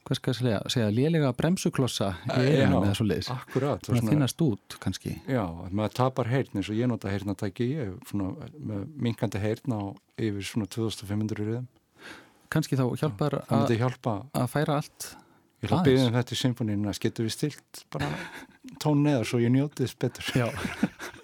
hvað 0.01 0.17
skal 0.17 0.33
ég 0.33 0.39
segja, 0.73 0.87
lélega 0.97 1.29
bremsuklossa 1.37 2.07
í 2.25 2.31
Eh, 2.33 2.47
eirunum 2.55 2.81
já, 2.81 2.87
eða 2.89 2.95
svo 2.97 3.05
leiðis 3.05 3.29
Akkurat. 3.35 3.85
það 3.85 4.09
finnast 4.09 4.41
út 4.41 4.77
kannski 4.81 5.11
Já, 5.29 5.43
að 5.45 5.75
maður 5.77 5.93
tapar 5.99 6.31
heyrn 6.31 6.57
eins 6.57 6.71
og 6.73 6.79
ég 6.79 6.89
nota 6.89 7.11
heyrnatæki 7.13 7.67
ég 7.75 7.91
svona 8.09 8.49
með 8.57 8.87
minkandi 9.07 9.39
heyrn 9.43 9.75
á 9.77 9.81
yfir 10.17 10.41
svona 10.49 10.65
2500 10.73 11.37
riðum. 11.37 11.67
kannski 12.51 12.75
þá 12.81 12.85
hjálpar 12.97 13.37
að, 13.45 13.75
hjálpa 13.77 14.15
að 14.33 14.49
færa 14.57 14.79
allt 14.81 15.11
Ég 15.61 15.69
að 15.69 15.77
Aðeins. 15.77 15.85
byggja 15.85 16.05
um 16.09 16.15
þetta 16.17 16.33
í 16.33 16.37
symfóninu 16.41 16.89
að 16.89 16.99
getur 17.03 17.25
við 17.27 17.33
stilt 17.35 17.81
bara 17.93 18.07
tón 18.81 19.03
neðar 19.05 19.27
svo 19.29 19.37
ég 19.37 19.51
njóti 19.53 19.85
þess 19.85 19.97
betur. 20.01 20.31
já, 20.33 20.47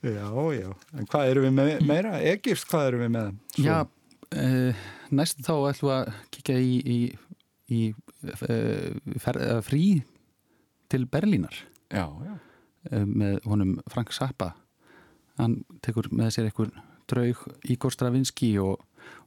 Já, 0.00 0.28
já. 0.56 0.68
En 0.96 1.06
hvað 1.10 1.30
erum 1.30 1.44
við 1.48 1.56
með 1.58 1.82
meira? 1.88 2.12
Egypt, 2.32 2.64
hvað 2.70 2.86
erum 2.90 3.02
við 3.04 3.10
með? 3.16 3.32
Svo- 3.56 3.64
já 3.66 3.78
uh, 3.84 4.84
næst 5.10 5.42
þá 5.44 5.52
ætlum 5.72 5.90
við 5.90 5.96
að 5.96 6.12
kíkja 6.36 6.56
í, 6.62 6.76
í, 6.80 6.98
í 7.74 7.80
uh, 7.92 9.16
fer, 9.20 9.40
uh, 9.42 9.58
frí 9.66 9.82
til 10.90 11.04
Berlínar 11.10 11.56
Já, 11.90 12.06
já. 12.24 12.34
með 13.04 13.40
honum 13.50 13.74
Frank 13.90 14.12
Zappa 14.14 14.52
hann 15.40 15.58
tekur 15.84 16.06
með 16.14 16.30
sér 16.36 16.48
einhver 16.48 16.70
draug 17.10 17.40
Igor 17.70 17.92
Stravinsky 17.94 18.52
og, 18.62 18.80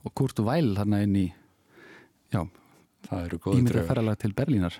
og 0.07 0.13
Kurt 0.15 0.39
Weill 0.43 0.73
hann 0.79 0.95
inn 0.97 1.15
í 1.19 1.25
já, 2.33 2.41
Það 3.09 3.25
eru 3.27 3.39
góði 3.43 3.59
ímynda 3.59 3.73
draugar. 3.75 3.89
ferralag 3.91 4.19
til 4.23 4.33
Berlínar 4.37 4.77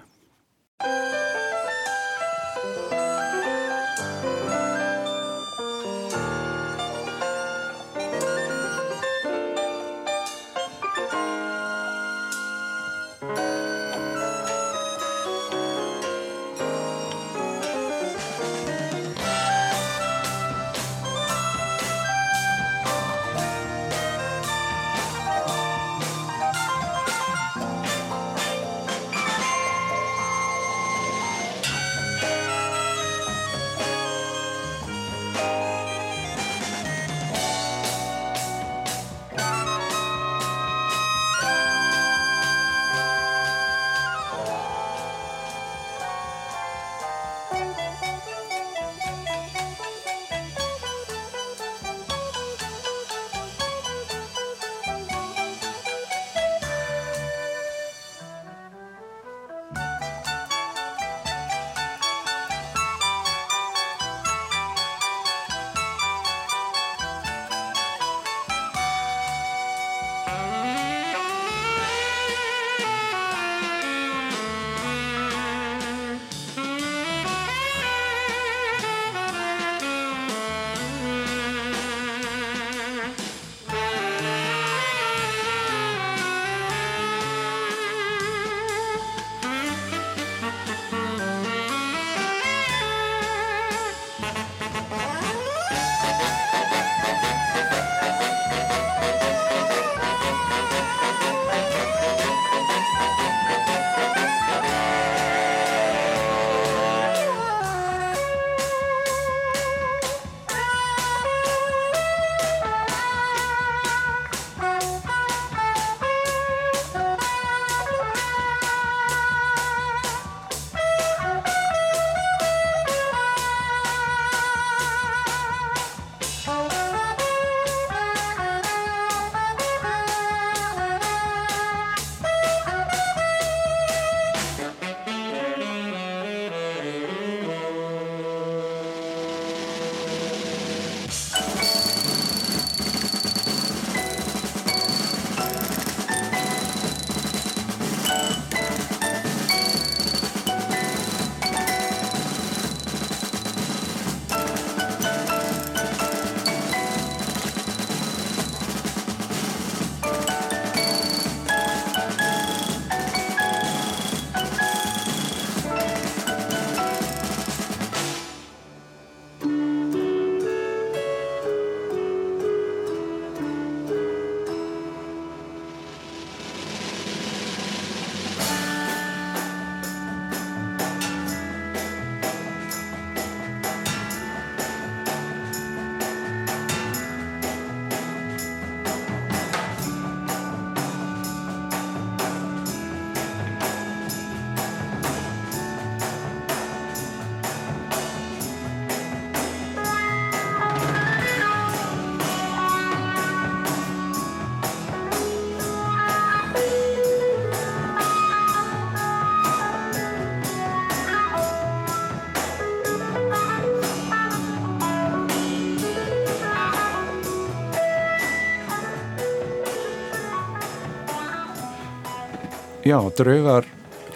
Já, 222.94 223.00
draugar 223.18 223.66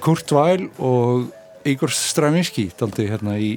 Kurt 0.06 0.32
Weill 0.32 0.68
og 0.78 1.32
Igor 1.66 1.90
Stravinsky 1.90 2.68
daldi 2.78 3.08
hérna 3.10 3.34
í 3.42 3.56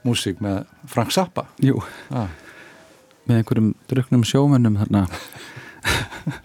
músík 0.00 0.38
með 0.40 0.62
Frank 0.88 1.12
Zappa. 1.12 1.42
Jú, 1.60 1.82
ah, 2.08 2.30
með 3.28 3.42
einhverjum 3.42 3.66
druknum 3.90 4.22
sjómönnum 4.24 4.78
þarna. 4.80 5.02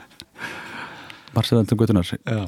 Marcelandum 1.38 1.80
Gutunar 1.80 2.04
Já, 2.04 2.44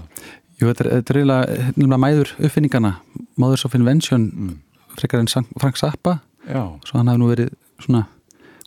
Jú, 0.59 0.67
þetta 0.67 0.83
er, 0.83 0.91
þetta 0.97 1.15
er 1.15 1.21
eiginlega 1.21 1.55
nefnilega 1.69 2.01
mæður 2.03 2.35
uppfinningana. 2.35 2.93
Mothers 3.39 3.63
of 3.69 3.79
Invention 3.79 4.27
mm. 4.33 4.53
frekar 4.99 5.23
en 5.23 5.31
Frank 5.63 5.79
Zappa. 5.79 6.17
Já, 6.43 6.65
svo 6.89 6.99
hann 6.99 7.13
hafi 7.13 7.23
nú 7.23 7.31
verið 7.31 7.55
svona 7.85 8.03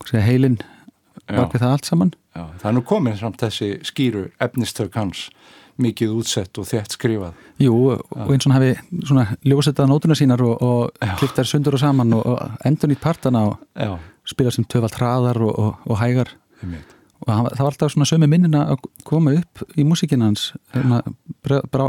segja, 0.07 0.25
heilinn 0.31 0.63
já, 0.63 1.37
bak 1.37 1.53
við 1.53 1.67
það 1.67 1.77
allt 1.77 1.93
saman. 1.93 2.17
Já 2.33 2.47
Það 2.57 2.69
er 2.71 2.79
nú 2.79 2.87
komin 2.89 3.21
samt 3.21 3.43
þessi 3.45 3.75
skýru 3.85 4.31
efnistök 4.41 4.97
hans 4.97 5.27
mikið 5.81 6.15
útsett 6.21 6.59
og 6.61 6.67
þétt 6.69 6.97
skrifað. 6.97 7.37
Jú, 7.63 7.75
og 7.95 8.33
eins 8.33 8.47
og 8.47 8.53
hann 8.53 8.57
hafi 8.59 9.07
svona 9.09 9.25
ljósetað 9.47 9.91
nótuna 9.91 10.17
sínar 10.19 10.43
og, 10.45 10.63
og 10.63 11.13
klipt 11.21 11.39
þær 11.39 11.49
sundur 11.49 11.77
og 11.79 11.83
saman 11.83 12.17
og, 12.17 12.27
og 12.35 12.67
endur 12.69 12.93
nýtt 12.93 13.03
partana 13.03 13.45
og 13.51 13.57
Já, 13.79 13.95
spila 14.29 14.53
sem 14.55 14.67
töfald 14.69 14.99
hraðar 14.99 15.41
og, 15.43 15.53
og, 15.59 15.89
og 15.89 16.01
hægar. 16.03 16.35
Einmitt. 16.63 16.95
Og 17.23 17.33
hann, 17.33 17.49
það 17.55 17.65
var 17.65 17.73
alltaf 17.73 17.95
svona 17.95 18.09
sömu 18.11 18.29
minnina 18.31 18.67
að 18.75 18.87
koma 19.09 19.37
upp 19.39 19.65
í 19.79 19.87
músíkina 19.87 20.29
hans 20.29 20.51
hérna, 20.75 21.03
brá, 21.47 21.61
brá, 21.71 21.87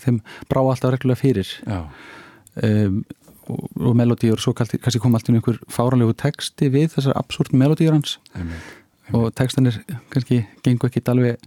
þeim 0.00 0.22
brá 0.48 0.62
alltaf 0.62 0.94
reglulega 0.94 1.20
fyrir. 1.20 1.56
Já, 1.68 1.82
um, 2.64 3.02
og, 3.50 3.64
og 3.82 3.96
melodíur 3.98 4.40
svo 4.40 4.54
kallt, 4.56 4.78
kannski 4.80 5.00
kom 5.02 5.16
alltaf 5.18 5.34
einhver 5.34 5.58
fáranlegu 5.72 6.14
texti 6.16 6.70
við 6.72 6.94
þessar 6.94 7.18
absúrt 7.20 7.52
melodíur 7.52 7.98
hans. 7.98 8.16
Einmitt 8.36 8.78
og 9.10 9.32
textanir 9.36 9.78
kannski 10.12 10.42
gengu 10.64 10.88
ekki 10.88 11.02
alveg 11.10 11.40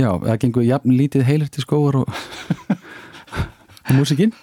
já, 0.00 0.10
það 0.10 0.38
gengu 0.44 0.64
jafn 0.66 0.96
lítið 0.98 1.26
heilir 1.28 1.50
til 1.52 1.64
skóar 1.64 2.00
og, 2.02 2.14
og 2.74 3.92
músikinn 3.98 4.34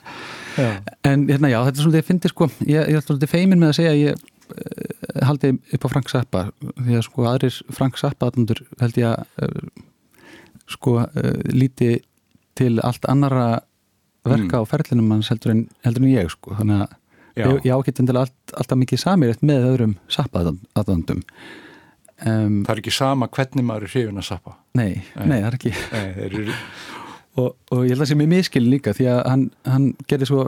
en 0.58 1.26
hérna 1.30 1.52
já, 1.52 1.60
þetta 1.66 1.78
er 1.78 1.86
svolítið 1.86 2.02
að 2.02 2.10
fyndi 2.10 2.32
sko, 2.32 2.48
ég, 2.68 2.92
ég 2.92 3.00
er 3.00 3.06
svolítið 3.06 3.32
feimin 3.32 3.62
með 3.62 3.72
að 3.72 3.78
segja 3.80 3.94
að 3.94 4.02
ég 4.02 4.22
uh, 4.22 5.26
haldi 5.28 5.52
upp 5.78 5.88
á 5.88 5.92
Frank 5.94 6.12
Zappa. 6.12 6.44
Því 6.76 6.98
að 6.98 7.06
sko 7.08 7.28
aðrir 7.30 7.60
Frank 7.72 8.00
Zappa 8.02 8.30
aðnundur 8.30 8.64
held 8.82 9.00
ég 9.00 9.10
að 9.12 9.48
uh, 9.48 9.84
sko 10.72 10.98
uh, 11.06 11.36
líti 11.56 11.92
til 12.60 12.74
allt 12.84 13.08
annara 13.12 13.62
verka 14.28 14.62
á 14.62 14.64
ferlinum 14.70 15.10
hans 15.16 15.32
heldur 15.32 15.56
en, 15.56 15.66
heldur 15.86 16.06
en 16.06 16.12
ég 16.12 16.30
sko, 16.34 16.54
þannig 16.60 16.84
að 16.84 16.98
já, 17.40 17.46
ég, 17.48 17.66
ég 17.66 17.74
ágætti 17.74 18.06
til 18.06 18.20
allt, 18.20 18.38
alltaf 18.54 18.82
mikið 18.82 19.02
samirett 19.02 19.46
með 19.46 19.68
öðrum 19.72 19.98
Zappa 20.12 20.44
aðnundum 20.46 21.24
um, 22.26 22.58
það 22.66 22.74
er 22.76 22.82
ekki 22.84 22.94
sama 22.96 23.28
hvernig 23.34 23.66
maður 23.68 23.88
er 23.88 23.94
hrifin 23.96 24.22
að 24.22 24.28
sappa. 24.30 24.56
Nei, 24.78 25.02
nei, 25.18 25.38
það 25.42 25.48
er 25.52 25.58
ekki. 25.60 25.72
Nei, 25.92 26.10
eru 26.28 26.44
og, 27.40 27.54
og 27.72 27.86
ég 27.86 27.94
held 27.94 27.98
að 27.98 28.04
það 28.04 28.10
sé 28.12 28.18
mér 28.20 28.32
miskilin 28.34 28.72
líka 28.74 28.92
því 28.98 29.06
að 29.14 29.22
hann, 29.32 29.46
hann 29.72 29.86
gerði 30.12 30.28
svo 30.28 30.42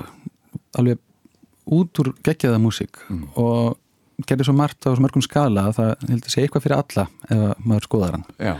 alveg 0.77 0.99
út 1.73 1.99
úr 2.03 2.09
geggjaða 2.27 2.59
músík 2.59 2.99
Mm. 3.09 3.27
og 3.39 3.77
gerði 4.27 4.45
svo 4.49 4.53
margt 4.55 4.83
á 4.85 4.91
svo 4.93 5.01
mörgum 5.03 5.23
skala 5.25 5.63
að 5.69 5.77
það 5.79 6.09
held 6.09 6.25
að 6.27 6.33
sé 6.33 6.43
eitthvað 6.43 6.63
fyrir 6.65 6.77
alla 6.81 7.05
ef 7.29 7.63
maður 7.65 7.87
skoðar 7.87 8.17
hann. 8.17 8.25
Já, 8.37 8.55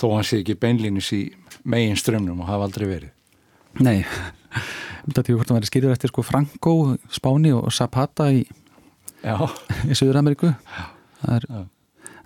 þó 0.00 0.06
hann 0.14 0.24
sé 0.30 0.38
ekki 0.40 0.54
beinlínis 0.62 1.10
í 1.16 1.20
megin 1.64 1.98
strömmnum 2.00 2.40
og 2.44 2.48
hafa 2.48 2.68
aldrei 2.68 2.86
verið. 2.88 3.10
Nei, 3.82 3.98
þetta 5.04 5.20
er 5.26 5.36
hvort 5.36 5.50
hann 5.50 5.58
væri 5.60 5.68
skýrður 5.68 5.92
eftir 5.96 6.10
sko 6.14 6.24
Franco, 6.26 6.72
Spáni 7.12 7.52
og 7.54 7.68
Zapata 7.74 8.30
í, 8.34 8.40
í 9.26 9.94
Suður-Ameríku. 9.98 10.54
Það, 11.20 11.34
er, 11.36 11.46
Já. 11.50 11.60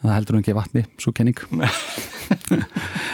Það 0.04 0.14
heldur 0.18 0.36
hann 0.38 0.44
ekki 0.44 0.56
vatni, 0.58 0.84
svo 1.00 1.12
kenning. 1.16 1.38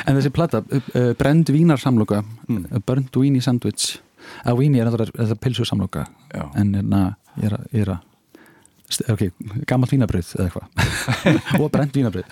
En 0.06 0.16
þessi 0.16 0.30
plata 0.34 0.60
uh, 0.62 1.10
Brend 1.18 1.50
Vínar 1.54 1.80
samloka 1.82 2.22
Mm. 2.50 2.64
uh, 2.70 2.78
Burnt 2.86 3.14
Weenie 3.18 3.42
Sandwich. 3.42 3.98
Að 4.46 4.58
Weenie 4.60 4.82
er 4.84 4.90
þetta 4.92 5.36
pilsu 5.42 5.64
samloka 5.66 6.04
já, 6.34 6.44
en 6.58 6.72
hérna, 6.76 7.00
ég 7.40 7.50
er 7.82 7.90
að, 7.90 8.04
að 9.08 9.12
ok, 9.14 9.22
gammalt 9.70 9.92
vínabröð 9.94 10.30
eða 10.36 10.46
eitthvað. 10.46 10.66
Og 11.62 11.70
brent 11.74 11.94
vínabröð 11.96 12.26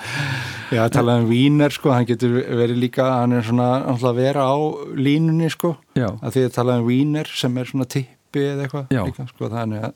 já 0.75 0.83
talað 0.93 1.23
um 1.25 1.29
Wiener 1.31 1.73
sko, 1.75 1.91
hann 1.95 2.07
getur 2.07 2.35
verið 2.45 2.79
líka, 2.83 3.07
hann 3.23 3.33
er 3.39 3.47
svona 3.47 3.69
náttúrulega 3.87 4.11
að 4.13 4.19
vera 4.21 4.47
á 4.47 4.57
línunni 5.01 5.49
sko. 5.55 5.75
Já, 5.99 6.11
að 6.21 6.35
því 6.37 6.43
að 6.49 6.57
talað 6.59 6.83
um 6.83 6.89
Wiener 6.91 7.31
sem 7.41 7.59
er 7.63 7.71
svona 7.73 7.89
tippi 7.89 8.45
eða 8.53 8.67
eitthvað 8.69 9.31
sko, 9.33 9.49
að 9.49 9.57
að- 9.79 9.95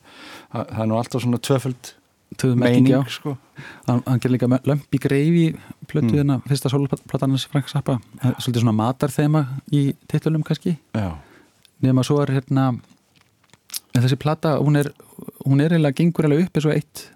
það 0.53 0.81
er 0.87 0.89
nú 0.91 0.99
alltaf 1.03 1.23
svona 1.27 1.43
tvöföld 1.51 1.93
meining 2.57 3.05
sko 3.13 3.37
hann, 3.87 4.03
hann 4.07 4.21
ger 4.21 4.31
líka 4.35 4.49
með 4.51 4.65
lömp 4.71 4.95
í 4.95 4.99
greifi 5.03 5.45
plötu 5.87 6.13
Mm. 6.13 6.19
hérna, 6.19 6.37
fyrsta 6.49 6.71
sólplatan 6.73 7.31
hans 7.31 7.47
Frank 7.47 7.69
Zappa. 7.69 7.99
Svolítið 8.39 8.63
svona 8.65 8.77
matarþema 8.77 9.47
í 9.73 9.95
titulum 10.09 10.43
kannski. 10.43 10.77
Nema 11.83 12.05
svo 12.07 12.21
er 12.23 12.31
hérna 12.41 12.79
þessi 13.95 14.17
plata, 14.19 14.57
hún 14.63 14.77
er 14.79 14.93
hún 15.47 15.61
er 15.61 15.71
eiginlega 15.75 15.95
gengur 15.99 16.25
eiginlega 16.27 16.47
upp 16.47 16.57
eins 16.57 16.67
og 16.67 16.73
eitt 16.77 17.09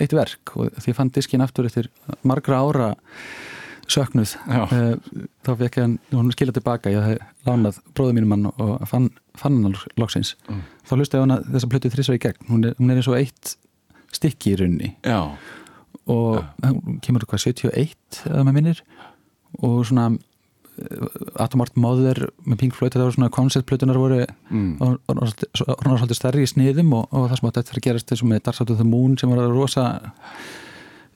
eitt 0.00 0.12
verk. 0.16 0.56
Og 0.56 0.70
því 0.82 0.94
fann 0.94 1.10
diskin 1.14 1.40
aftur 1.44 1.66
eftir 1.68 1.88
margra 2.24 2.58
ára 2.58 2.94
söknuð. 3.86 4.36
Já, 4.48 4.62
Eh, 4.72 4.96
þá 5.44 5.50
fekk 5.60 5.74
ég 5.76 5.82
hann, 5.82 5.98
hún 6.10 6.32
skilja 6.32 6.52
tilbaka. 6.56 6.90
Ég 6.90 7.04
hef 7.04 7.18
lánað 7.46 7.78
bróðu 7.94 8.14
mínum 8.16 8.30
hann 8.32 8.46
og 8.58 8.88
fann, 8.88 9.10
fann 9.36 9.62
hann 9.62 9.74
loksins. 9.98 10.34
Mm. 10.48 10.62
þá 10.88 10.96
hlusta 10.96 11.18
ég 11.18 11.20
á 11.20 11.24
hana 11.26 11.36
þessa 11.42 11.68
plötu 11.68 11.90
þrísar 11.92 12.14
í 12.16 12.22
gegn. 12.24 12.48
Hún 12.48 12.64
er, 12.64 12.74
hún 12.80 12.90
er 12.90 12.96
eins 12.96 13.08
og 13.08 13.16
eitt 13.20 13.56
stykki 14.14 14.54
í 14.54 14.58
runni 14.58 14.96
já, 15.04 15.36
og 16.10 16.42
hún 16.62 17.00
kemur 17.04 17.26
hvað 17.28 17.48
71 17.50 18.24
eða 18.30 18.44
með 18.46 18.56
minnir 18.58 18.82
og 19.62 19.84
svona 19.88 20.08
uh, 20.10 21.06
Atomart 21.42 21.78
Mother 21.80 22.26
með 22.44 22.60
Pink 22.64 22.76
Floyd 22.76 22.92
þetta 22.92 23.06
voru 23.06 23.16
svona 23.16 23.32
konceptplötunar 23.34 24.00
voru 24.00 24.20
mm. 24.24 24.74
og 24.82 24.98
svolítið 25.08 26.18
stærri 26.18 26.44
í 26.44 26.50
sniðum 26.50 26.92
og, 26.98 27.08
og 27.14 27.30
það 27.30 27.40
sem 27.40 27.50
átti 27.50 27.64
eftir 27.64 27.80
að 27.80 27.88
gerast 27.88 28.14
og 28.18 28.28
með 28.32 28.44
Dark 28.44 28.58
Side 28.58 28.74
of 28.74 28.82
the 28.82 28.88
Moon 28.88 29.16
sem 29.20 29.32
var 29.32 29.48
rosa 29.52 29.86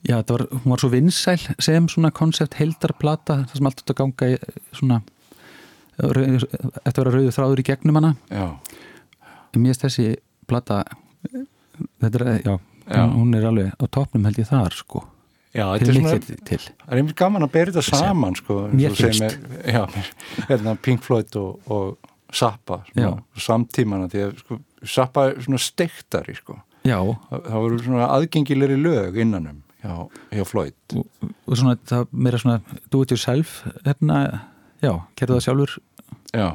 já, 0.06 0.16
þetta 0.16 0.36
var, 0.36 0.46
hún 0.54 0.74
var 0.74 0.84
svo 0.84 0.92
vinsæl 0.94 1.38
sem 1.64 1.90
svona 1.90 2.12
koncept 2.14 2.58
heildarplata 2.60 3.42
það 3.44 3.60
sem 3.60 3.70
allt 3.70 3.82
átti 3.82 3.94
að 3.94 4.00
ganga 4.02 4.30
í 4.30 4.38
svona 4.78 5.02
rauð, 5.98 6.46
eftir 6.84 7.02
að 7.02 7.02
vera 7.02 7.14
rauðu 7.16 7.34
þráður 7.34 7.62
í 7.62 7.66
gegnum 7.66 7.98
hana 7.98 8.14
já, 8.30 8.46
en 9.52 9.62
mér 9.62 9.72
finnst 9.72 9.86
þessi 9.88 10.08
plata 10.48 10.84
þetta 12.00 12.18
er, 12.22 12.28
Já. 12.44 12.54
Hún, 12.88 13.14
hún 13.18 13.34
er 13.38 13.44
alveg 13.48 13.72
á 13.76 13.84
topnum 13.92 14.24
held 14.28 14.38
ég 14.40 14.48
þar 14.48 14.74
sko. 14.76 15.04
Já 15.56 15.64
þetta 15.72 15.84
til 15.84 15.88
er 15.88 15.98
svona 15.98 16.12
mitt 16.14 16.44
til. 16.48 16.58
Það 16.60 16.92
er 16.92 17.00
einmitt 17.00 17.16
gaman 17.18 17.44
að 17.46 17.52
bera 17.56 17.72
þetta 17.72 17.96
saman 17.98 18.36
sko, 18.38 18.56
Mér 18.72 18.94
finnst. 18.96 19.38
já, 19.64 19.82
hérna 20.48 20.74
Pink 20.84 21.02
Floyd 21.06 21.36
og, 21.40 21.60
og 21.72 22.12
Zappa 22.36 22.82
svona, 22.92 23.22
samtímana 23.40 24.10
því 24.12 24.24
að 24.26 24.34
sko, 24.42 24.58
Zappa 24.84 25.24
er 25.30 25.40
svona 25.46 25.60
steiktari 25.64 26.34
sko. 26.36 26.58
já, 26.84 26.98
það, 27.00 27.42
það 27.48 27.64
voru 27.64 27.78
svona 27.86 28.08
aðgengilegri 28.18 28.76
lög 28.82 29.16
innanum 29.24 29.62
hjá, 29.82 29.94
hjá 30.36 30.44
Floyd. 30.48 30.76
Og, 31.00 31.32
og 31.48 31.56
svona 31.58 31.76
það 31.88 32.06
meira 32.12 32.38
svona 32.44 32.60
do 32.92 33.02
it 33.02 33.10
yourself 33.16 33.62
hérna, 33.88 34.20
já, 34.84 34.92
gerði 35.16 35.38
það 35.38 35.44
sjálfur. 35.48 35.76
Já, 36.36 36.48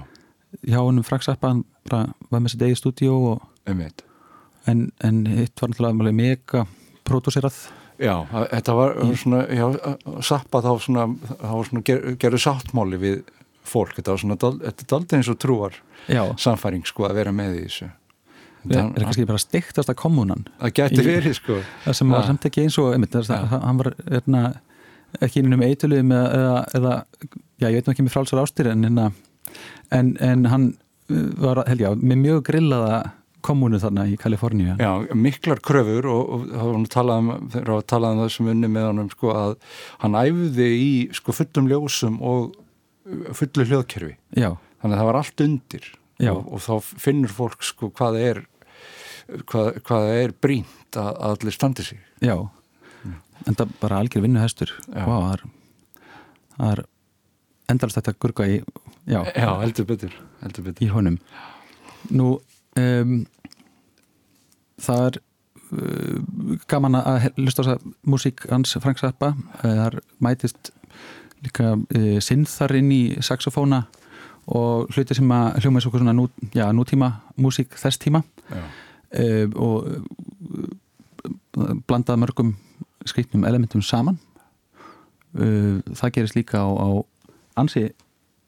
hjá 0.69 0.79
hennum 0.79 1.03
Frank 1.09 1.25
Zappa 1.25 1.49
hann 1.53 1.65
bara 1.89 2.05
var 2.29 2.39
með 2.45 2.53
sitt 2.53 2.61
eigið 2.69 2.79
stúdíó 2.83 3.17
og 3.33 3.47
einmitt 3.67 4.05
en, 4.67 4.91
en 5.03 5.25
hitt 5.27 5.59
var 5.61 5.69
náttúrulega 5.73 6.13
mega 6.13 6.65
pródúserað. 7.07 7.55
Já, 8.01 8.15
að- 8.33 8.49
þetta 8.49 8.75
var 8.75 8.95
svona, 9.21 9.41
já, 9.53 9.65
Zappa 10.25 10.61
þá 10.65 10.71
svona, 10.81 11.07
þá 11.39 11.55
svona 11.69 11.83
ger, 11.85 11.99
gerðu 12.19 12.39
sáttmáli 12.41 12.97
við 12.99 13.19
fólk, 13.63 13.93
þetta 13.95 14.11
var 14.15 14.21
svona, 14.23 14.37
þetta 14.41 14.81
er 14.83 14.89
daldið 14.91 15.17
eins 15.19 15.29
og 15.31 15.37
trúar 15.39 15.75
já, 16.11 16.23
samfæring 16.41 16.83
sko 16.89 17.05
að 17.07 17.13
vera 17.21 17.31
með 17.31 17.59
í 17.59 17.65
þessu. 17.67 17.89
það 18.63 18.81
er 18.97 19.03
kannski 19.05 19.25
bara 19.27 19.41
steiktasta 19.43 19.93
kommunan 19.95 20.45
Það 20.59 20.73
geti 20.79 21.03
verið 21.05 21.33
sko, 21.37 21.57
það 21.85 21.93
sem 21.99 22.09
var 22.15 22.23
samt 22.27 22.45
ekki 22.49 22.63
eins 22.63 22.77
og 22.79 22.93
einmitt, 22.95 23.11
það, 23.11 23.51
Ja. 23.51 23.59
var 23.79 23.93
hérna, 24.09 24.43
ekki 25.21 25.43
innum 25.43 25.61
eitulum 25.61 26.11
eða, 26.11 26.33
eða, 26.33 26.65
eða 26.79 26.93
já, 27.61 27.67
ég 27.69 27.75
veit 27.77 27.87
nú 27.87 27.93
ekki 27.93 28.05
með 28.07 28.15
frálsar 28.17 28.41
ástir 28.43 28.71
en, 28.71 28.83
hérna, 28.83 29.11
en, 29.91 30.17
en 30.19 30.45
hann 30.45 30.67
uh, 31.11 31.29
var, 31.43 31.63
held 31.67 31.79
ég, 31.85 32.01
með 32.03 32.17
mjög 32.25 32.43
grillaða 32.49 33.11
kommunu 33.45 33.79
þarna 33.81 34.05
í 34.11 34.17
Kaliforníu 34.21 34.75
já, 34.79 34.91
miklar 35.15 35.61
kröfur 35.63 36.07
og, 36.11 36.45
það 36.51 36.67
var 36.69 36.77
nú 36.83 36.89
talað 36.93 37.21
um, 37.23 37.31
þegar 37.53 37.73
var 37.77 37.87
talað 37.93 38.15
um 38.15 38.21
það 38.23 38.31
sem 38.37 38.49
unni 38.53 38.69
með 38.75 38.87
honum 38.89 39.09
sko 39.13 39.33
að 39.37 39.53
hann 40.03 40.17
æfði 40.21 40.69
í 40.79 40.89
sko 41.19 41.35
fullum 41.37 41.69
ljósum 41.71 42.17
og 42.23 42.55
uh, 42.55 43.27
fullu 43.37 43.67
hljóðkerfi. 43.69 44.15
já, 44.39 44.49
Þannig 44.83 44.95
að 44.97 44.99
það 45.03 45.07
var 45.11 45.19
allt 45.21 45.45
undir 45.47 45.85
og, 46.33 46.41
og 46.55 46.59
þá 46.63 46.73
finnur 47.07 47.31
fólk 47.35 47.63
sko 47.63 47.87
hvað 47.95 48.17
er, 48.19 48.41
hvað, 49.49 49.69
hvað 49.87 50.09
er 50.17 50.33
brínt 50.43 50.97
að, 50.99 51.09
að 51.13 51.37
allir 51.37 51.55
standi 51.55 51.85
sig. 51.87 52.01
já 52.23 52.35
en 53.43 53.57
það 53.59 53.71
bara 53.81 53.97
algjör 53.99 54.21
vinnuhestur 54.23 54.69
Já. 54.87 55.03
Vá, 55.03 55.15
það 55.19 55.31
er, 55.33 55.41
það 56.53 56.69
er 56.77 56.81
endalast 57.73 57.97
þetta 57.99 58.13
gurka 58.23 58.45
í 58.47 58.53
já, 59.09 59.19
Já, 59.35 59.49
heldur 59.59 59.87
betur, 59.89 60.13
heldur 60.43 60.63
betur. 60.69 60.85
í 60.85 60.87
honum 60.93 61.17
nú 62.13 62.27
um, 62.79 63.15
það 64.81 65.07
er 65.07 65.19
uh, 65.73 66.55
gaman 66.69 66.99
að 66.99 67.27
hlusta 67.37 67.63
á 67.63 67.67
þessa 67.67 67.93
músík 68.09 68.45
hans 68.51 68.75
Frank 68.83 69.01
Zappa. 69.01 69.33
Eh, 69.61 69.67
það 69.67 69.83
er 69.87 69.99
mætist 70.23 70.71
líka 71.43 71.73
uh, 71.75 72.17
sinnþar 72.23 72.75
inn 72.79 72.91
í 72.93 73.03
saxofóna 73.23 73.83
og 74.53 74.91
hluti 74.91 75.15
sem 75.15 75.31
að 75.31 75.61
hljóma 75.63 75.79
eins 75.79 75.87
og 75.87 75.95
svona 75.95 76.15
nú, 76.15 76.27
já, 76.51 76.65
nútíma 76.75 77.13
músík 77.39 77.77
þess 77.79 78.01
tíma. 78.01 78.23
Uh, 79.13 79.47
og 79.55 79.77
blandað 81.87 82.19
mörgum 82.19 82.55
skrifnum 83.05 83.45
elementum 83.47 83.83
saman. 83.85 84.17
Uh, 85.33 85.79
það 85.93 86.15
gerist 86.17 86.37
líka 86.37 86.61
á, 86.61 86.69
á 86.69 86.89
ansi 87.57 87.87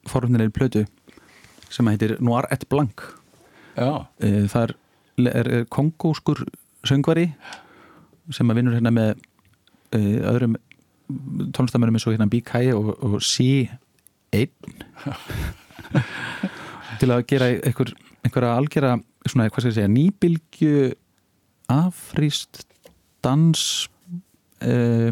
forunnilegir 0.09 0.53
plötu 0.53 0.83
sem 1.69 1.87
að 1.87 1.95
heitir 1.95 2.17
Noir 2.23 2.47
et 2.53 2.67
Blanc 2.69 3.01
það 3.75 4.61
er, 4.61 4.73
er, 5.31 5.49
er 5.59 5.65
kongóskur 5.71 6.43
söngvari 6.85 7.27
sem 8.33 8.49
að 8.49 8.57
vinnur 8.59 8.75
hérna 8.77 8.91
með 8.95 9.15
uh, 9.95 10.31
öðrum 10.31 10.55
tónlistamönnum 11.53 11.97
eins 11.99 12.07
og 12.09 12.15
hérna 12.15 12.29
B.K. 12.31 12.61
og, 12.73 12.93
og 13.05 13.19
C1 13.21 14.49
til 16.99 17.11
að 17.13 17.25
gera 17.29 17.51
einhver, 17.59 17.91
einhverja 18.25 18.55
algjara 18.57 18.95
svona, 19.25 19.49
hvað 19.49 19.61
skal 19.65 19.71
ég 19.71 19.77
segja, 19.77 19.91
nýbylgju 19.91 20.79
afríst 21.73 22.63
dans 23.25 23.61
uh, 24.65 25.11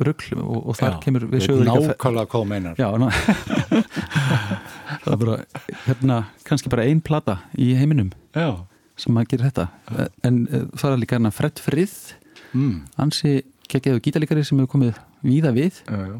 rugl 0.00 0.36
og, 0.40 0.58
og 0.72 0.76
þar 0.78 0.94
Já, 0.94 0.98
kemur 1.04 1.26
við 1.32 1.46
fe- 1.48 1.56
nákvæmlega 1.66 2.28
hvað 2.32 2.44
meinar. 2.52 2.76
Já, 2.80 2.88
ná, 3.00 3.08
það 5.04 5.12
er 5.14 5.20
bara 5.24 5.36
hérna, 5.86 6.18
kannski 6.48 6.70
bara 6.72 6.84
ein 6.88 7.00
plata 7.04 7.38
í 7.58 7.72
heiminum 7.78 8.12
Já. 8.36 8.64
sem 8.96 9.16
að 9.18 9.28
gera 9.32 9.50
þetta. 9.50 9.68
En 10.24 10.42
uh, 10.48 10.66
það 10.78 10.92
er 10.96 11.00
líka 11.02 11.16
hérna 11.18 11.32
Fred 11.34 11.62
Frið 11.62 11.94
Mm. 12.52 12.82
ansi 13.00 13.30
geggjaðu 13.72 14.00
gítalíkari 14.04 14.42
sem 14.44 14.58
hefur 14.60 14.68
komið 14.74 14.98
víða 15.24 15.52
við. 15.56 15.78
Já, 15.88 16.00
já. 16.10 16.16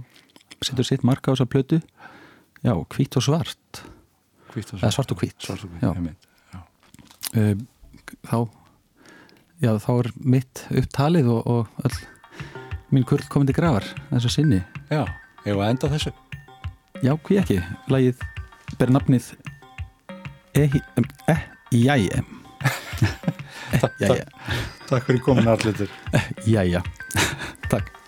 setur 0.64 0.86
sitt 0.88 1.02
marka 1.04 1.28
á 1.28 1.36
þessa 1.36 1.44
plötu. 1.52 1.82
Já, 2.64 2.72
hvít 2.94 3.16
og 3.20 3.24
svart. 3.26 3.82
Hvítt 4.54 4.72
og 4.72 4.80
eða 4.80 4.92
svart. 4.96 5.12
og 5.12 5.18
hvít 5.20 5.36
Svart 5.44 5.64
og 5.66 5.70
Já. 5.82 5.90
einmitt. 5.92 6.16
uh, 7.36 7.54
þá 8.24 8.48
já, 9.60 9.72
þá 9.76 9.90
er 9.98 10.10
mitt 10.24 10.64
upptalið 10.70 11.28
og, 11.28 11.46
og 11.46 11.68
öll 11.84 12.00
mín 12.92 13.04
kurl 13.04 13.28
komandi 13.28 13.52
grafar 13.52 13.84
þessu 14.10 14.30
sinni. 14.32 14.62
Já, 14.90 15.04
var 15.44 15.66
að 15.66 15.70
enda 15.74 15.92
þessu? 15.92 16.12
Já, 17.02 17.12
hví 17.28 17.38
ekki, 17.42 17.60
lagið 17.92 18.24
ber 18.78 18.92
nafnið 18.92 19.32
jæja 20.56 20.82
eh, 21.32 21.42
jæja 21.72 22.22
Takk 24.92 25.06
fyrir 25.06 25.22
komin 25.24 25.48
allir 25.48 25.88
jæja, 26.46 26.82
takk 27.72 28.01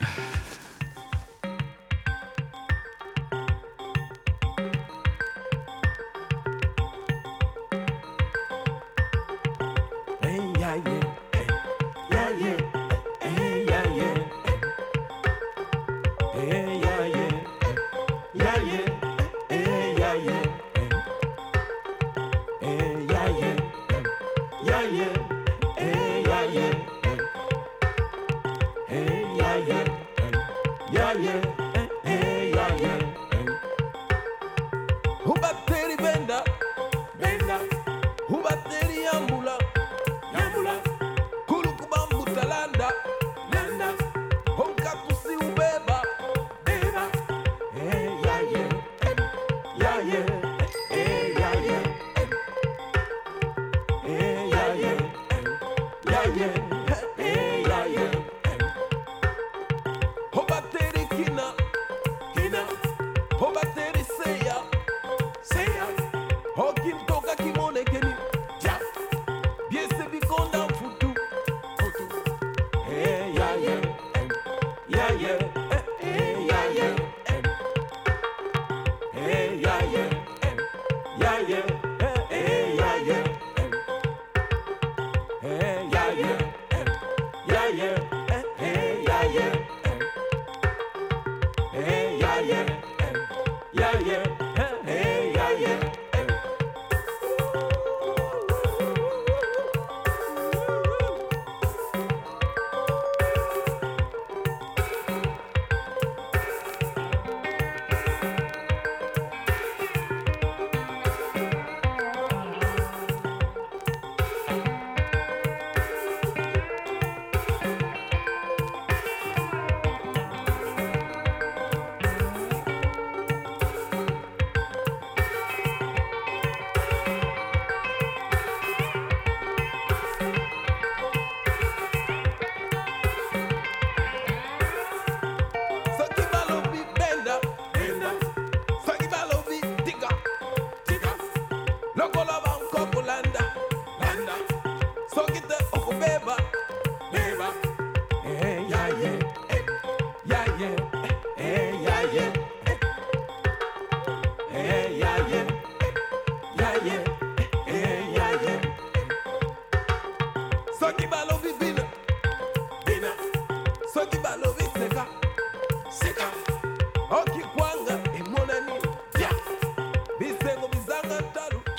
yeah. 94.15 94.44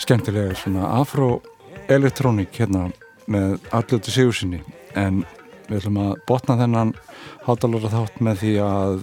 Skemmtilega 0.06 0.54
svona 0.54 0.86
afro-elektrónik 1.00 2.54
hérna 2.54 2.92
með 3.26 3.56
allötu 3.74 4.12
sigursinni 4.14 4.60
en 4.94 5.24
við 5.66 5.80
ætlum 5.80 5.98
að 6.04 6.12
botna 6.30 6.58
þennan 6.60 6.92
hátalara 7.48 7.90
þátt 7.90 8.20
með 8.28 8.44
því 8.44 8.52
að 8.62 9.00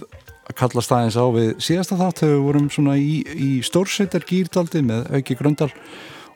kalla 0.55 0.83
staðins 0.85 1.17
á 1.19 1.25
við 1.35 1.49
síðasta 1.65 1.97
þátt 1.99 2.21
þegar 2.23 2.37
við 2.37 2.45
vorum 2.45 2.69
svona 2.71 2.95
í, 2.95 3.11
í 3.35 3.49
stórsveitar 3.67 4.23
gýrdaldi 4.29 4.83
með 4.87 5.11
auki 5.17 5.35
gröndal 5.39 5.69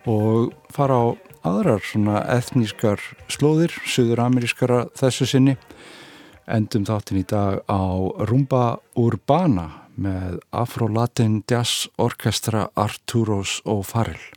og 0.03 0.51
fara 0.75 0.99
á 0.99 1.05
aðrar 1.47 1.87
svona 1.87 2.25
etnískar 2.35 2.99
slóðir, 3.31 3.71
suður-amerískara 3.87 4.89
þessu 4.99 5.29
sinni 5.31 5.55
endum 6.43 6.83
þáttin 6.87 7.21
í 7.21 7.27
dag 7.27 7.61
á 7.71 7.83
Rumba 8.27 8.81
Urbana 8.99 9.69
með 9.95 10.41
Afro-Latin 10.51 11.39
Jazz 11.47 11.87
Orkestra 11.95 12.67
Arturos 12.75 13.61
og 13.63 13.85
Farrell. 13.87 14.36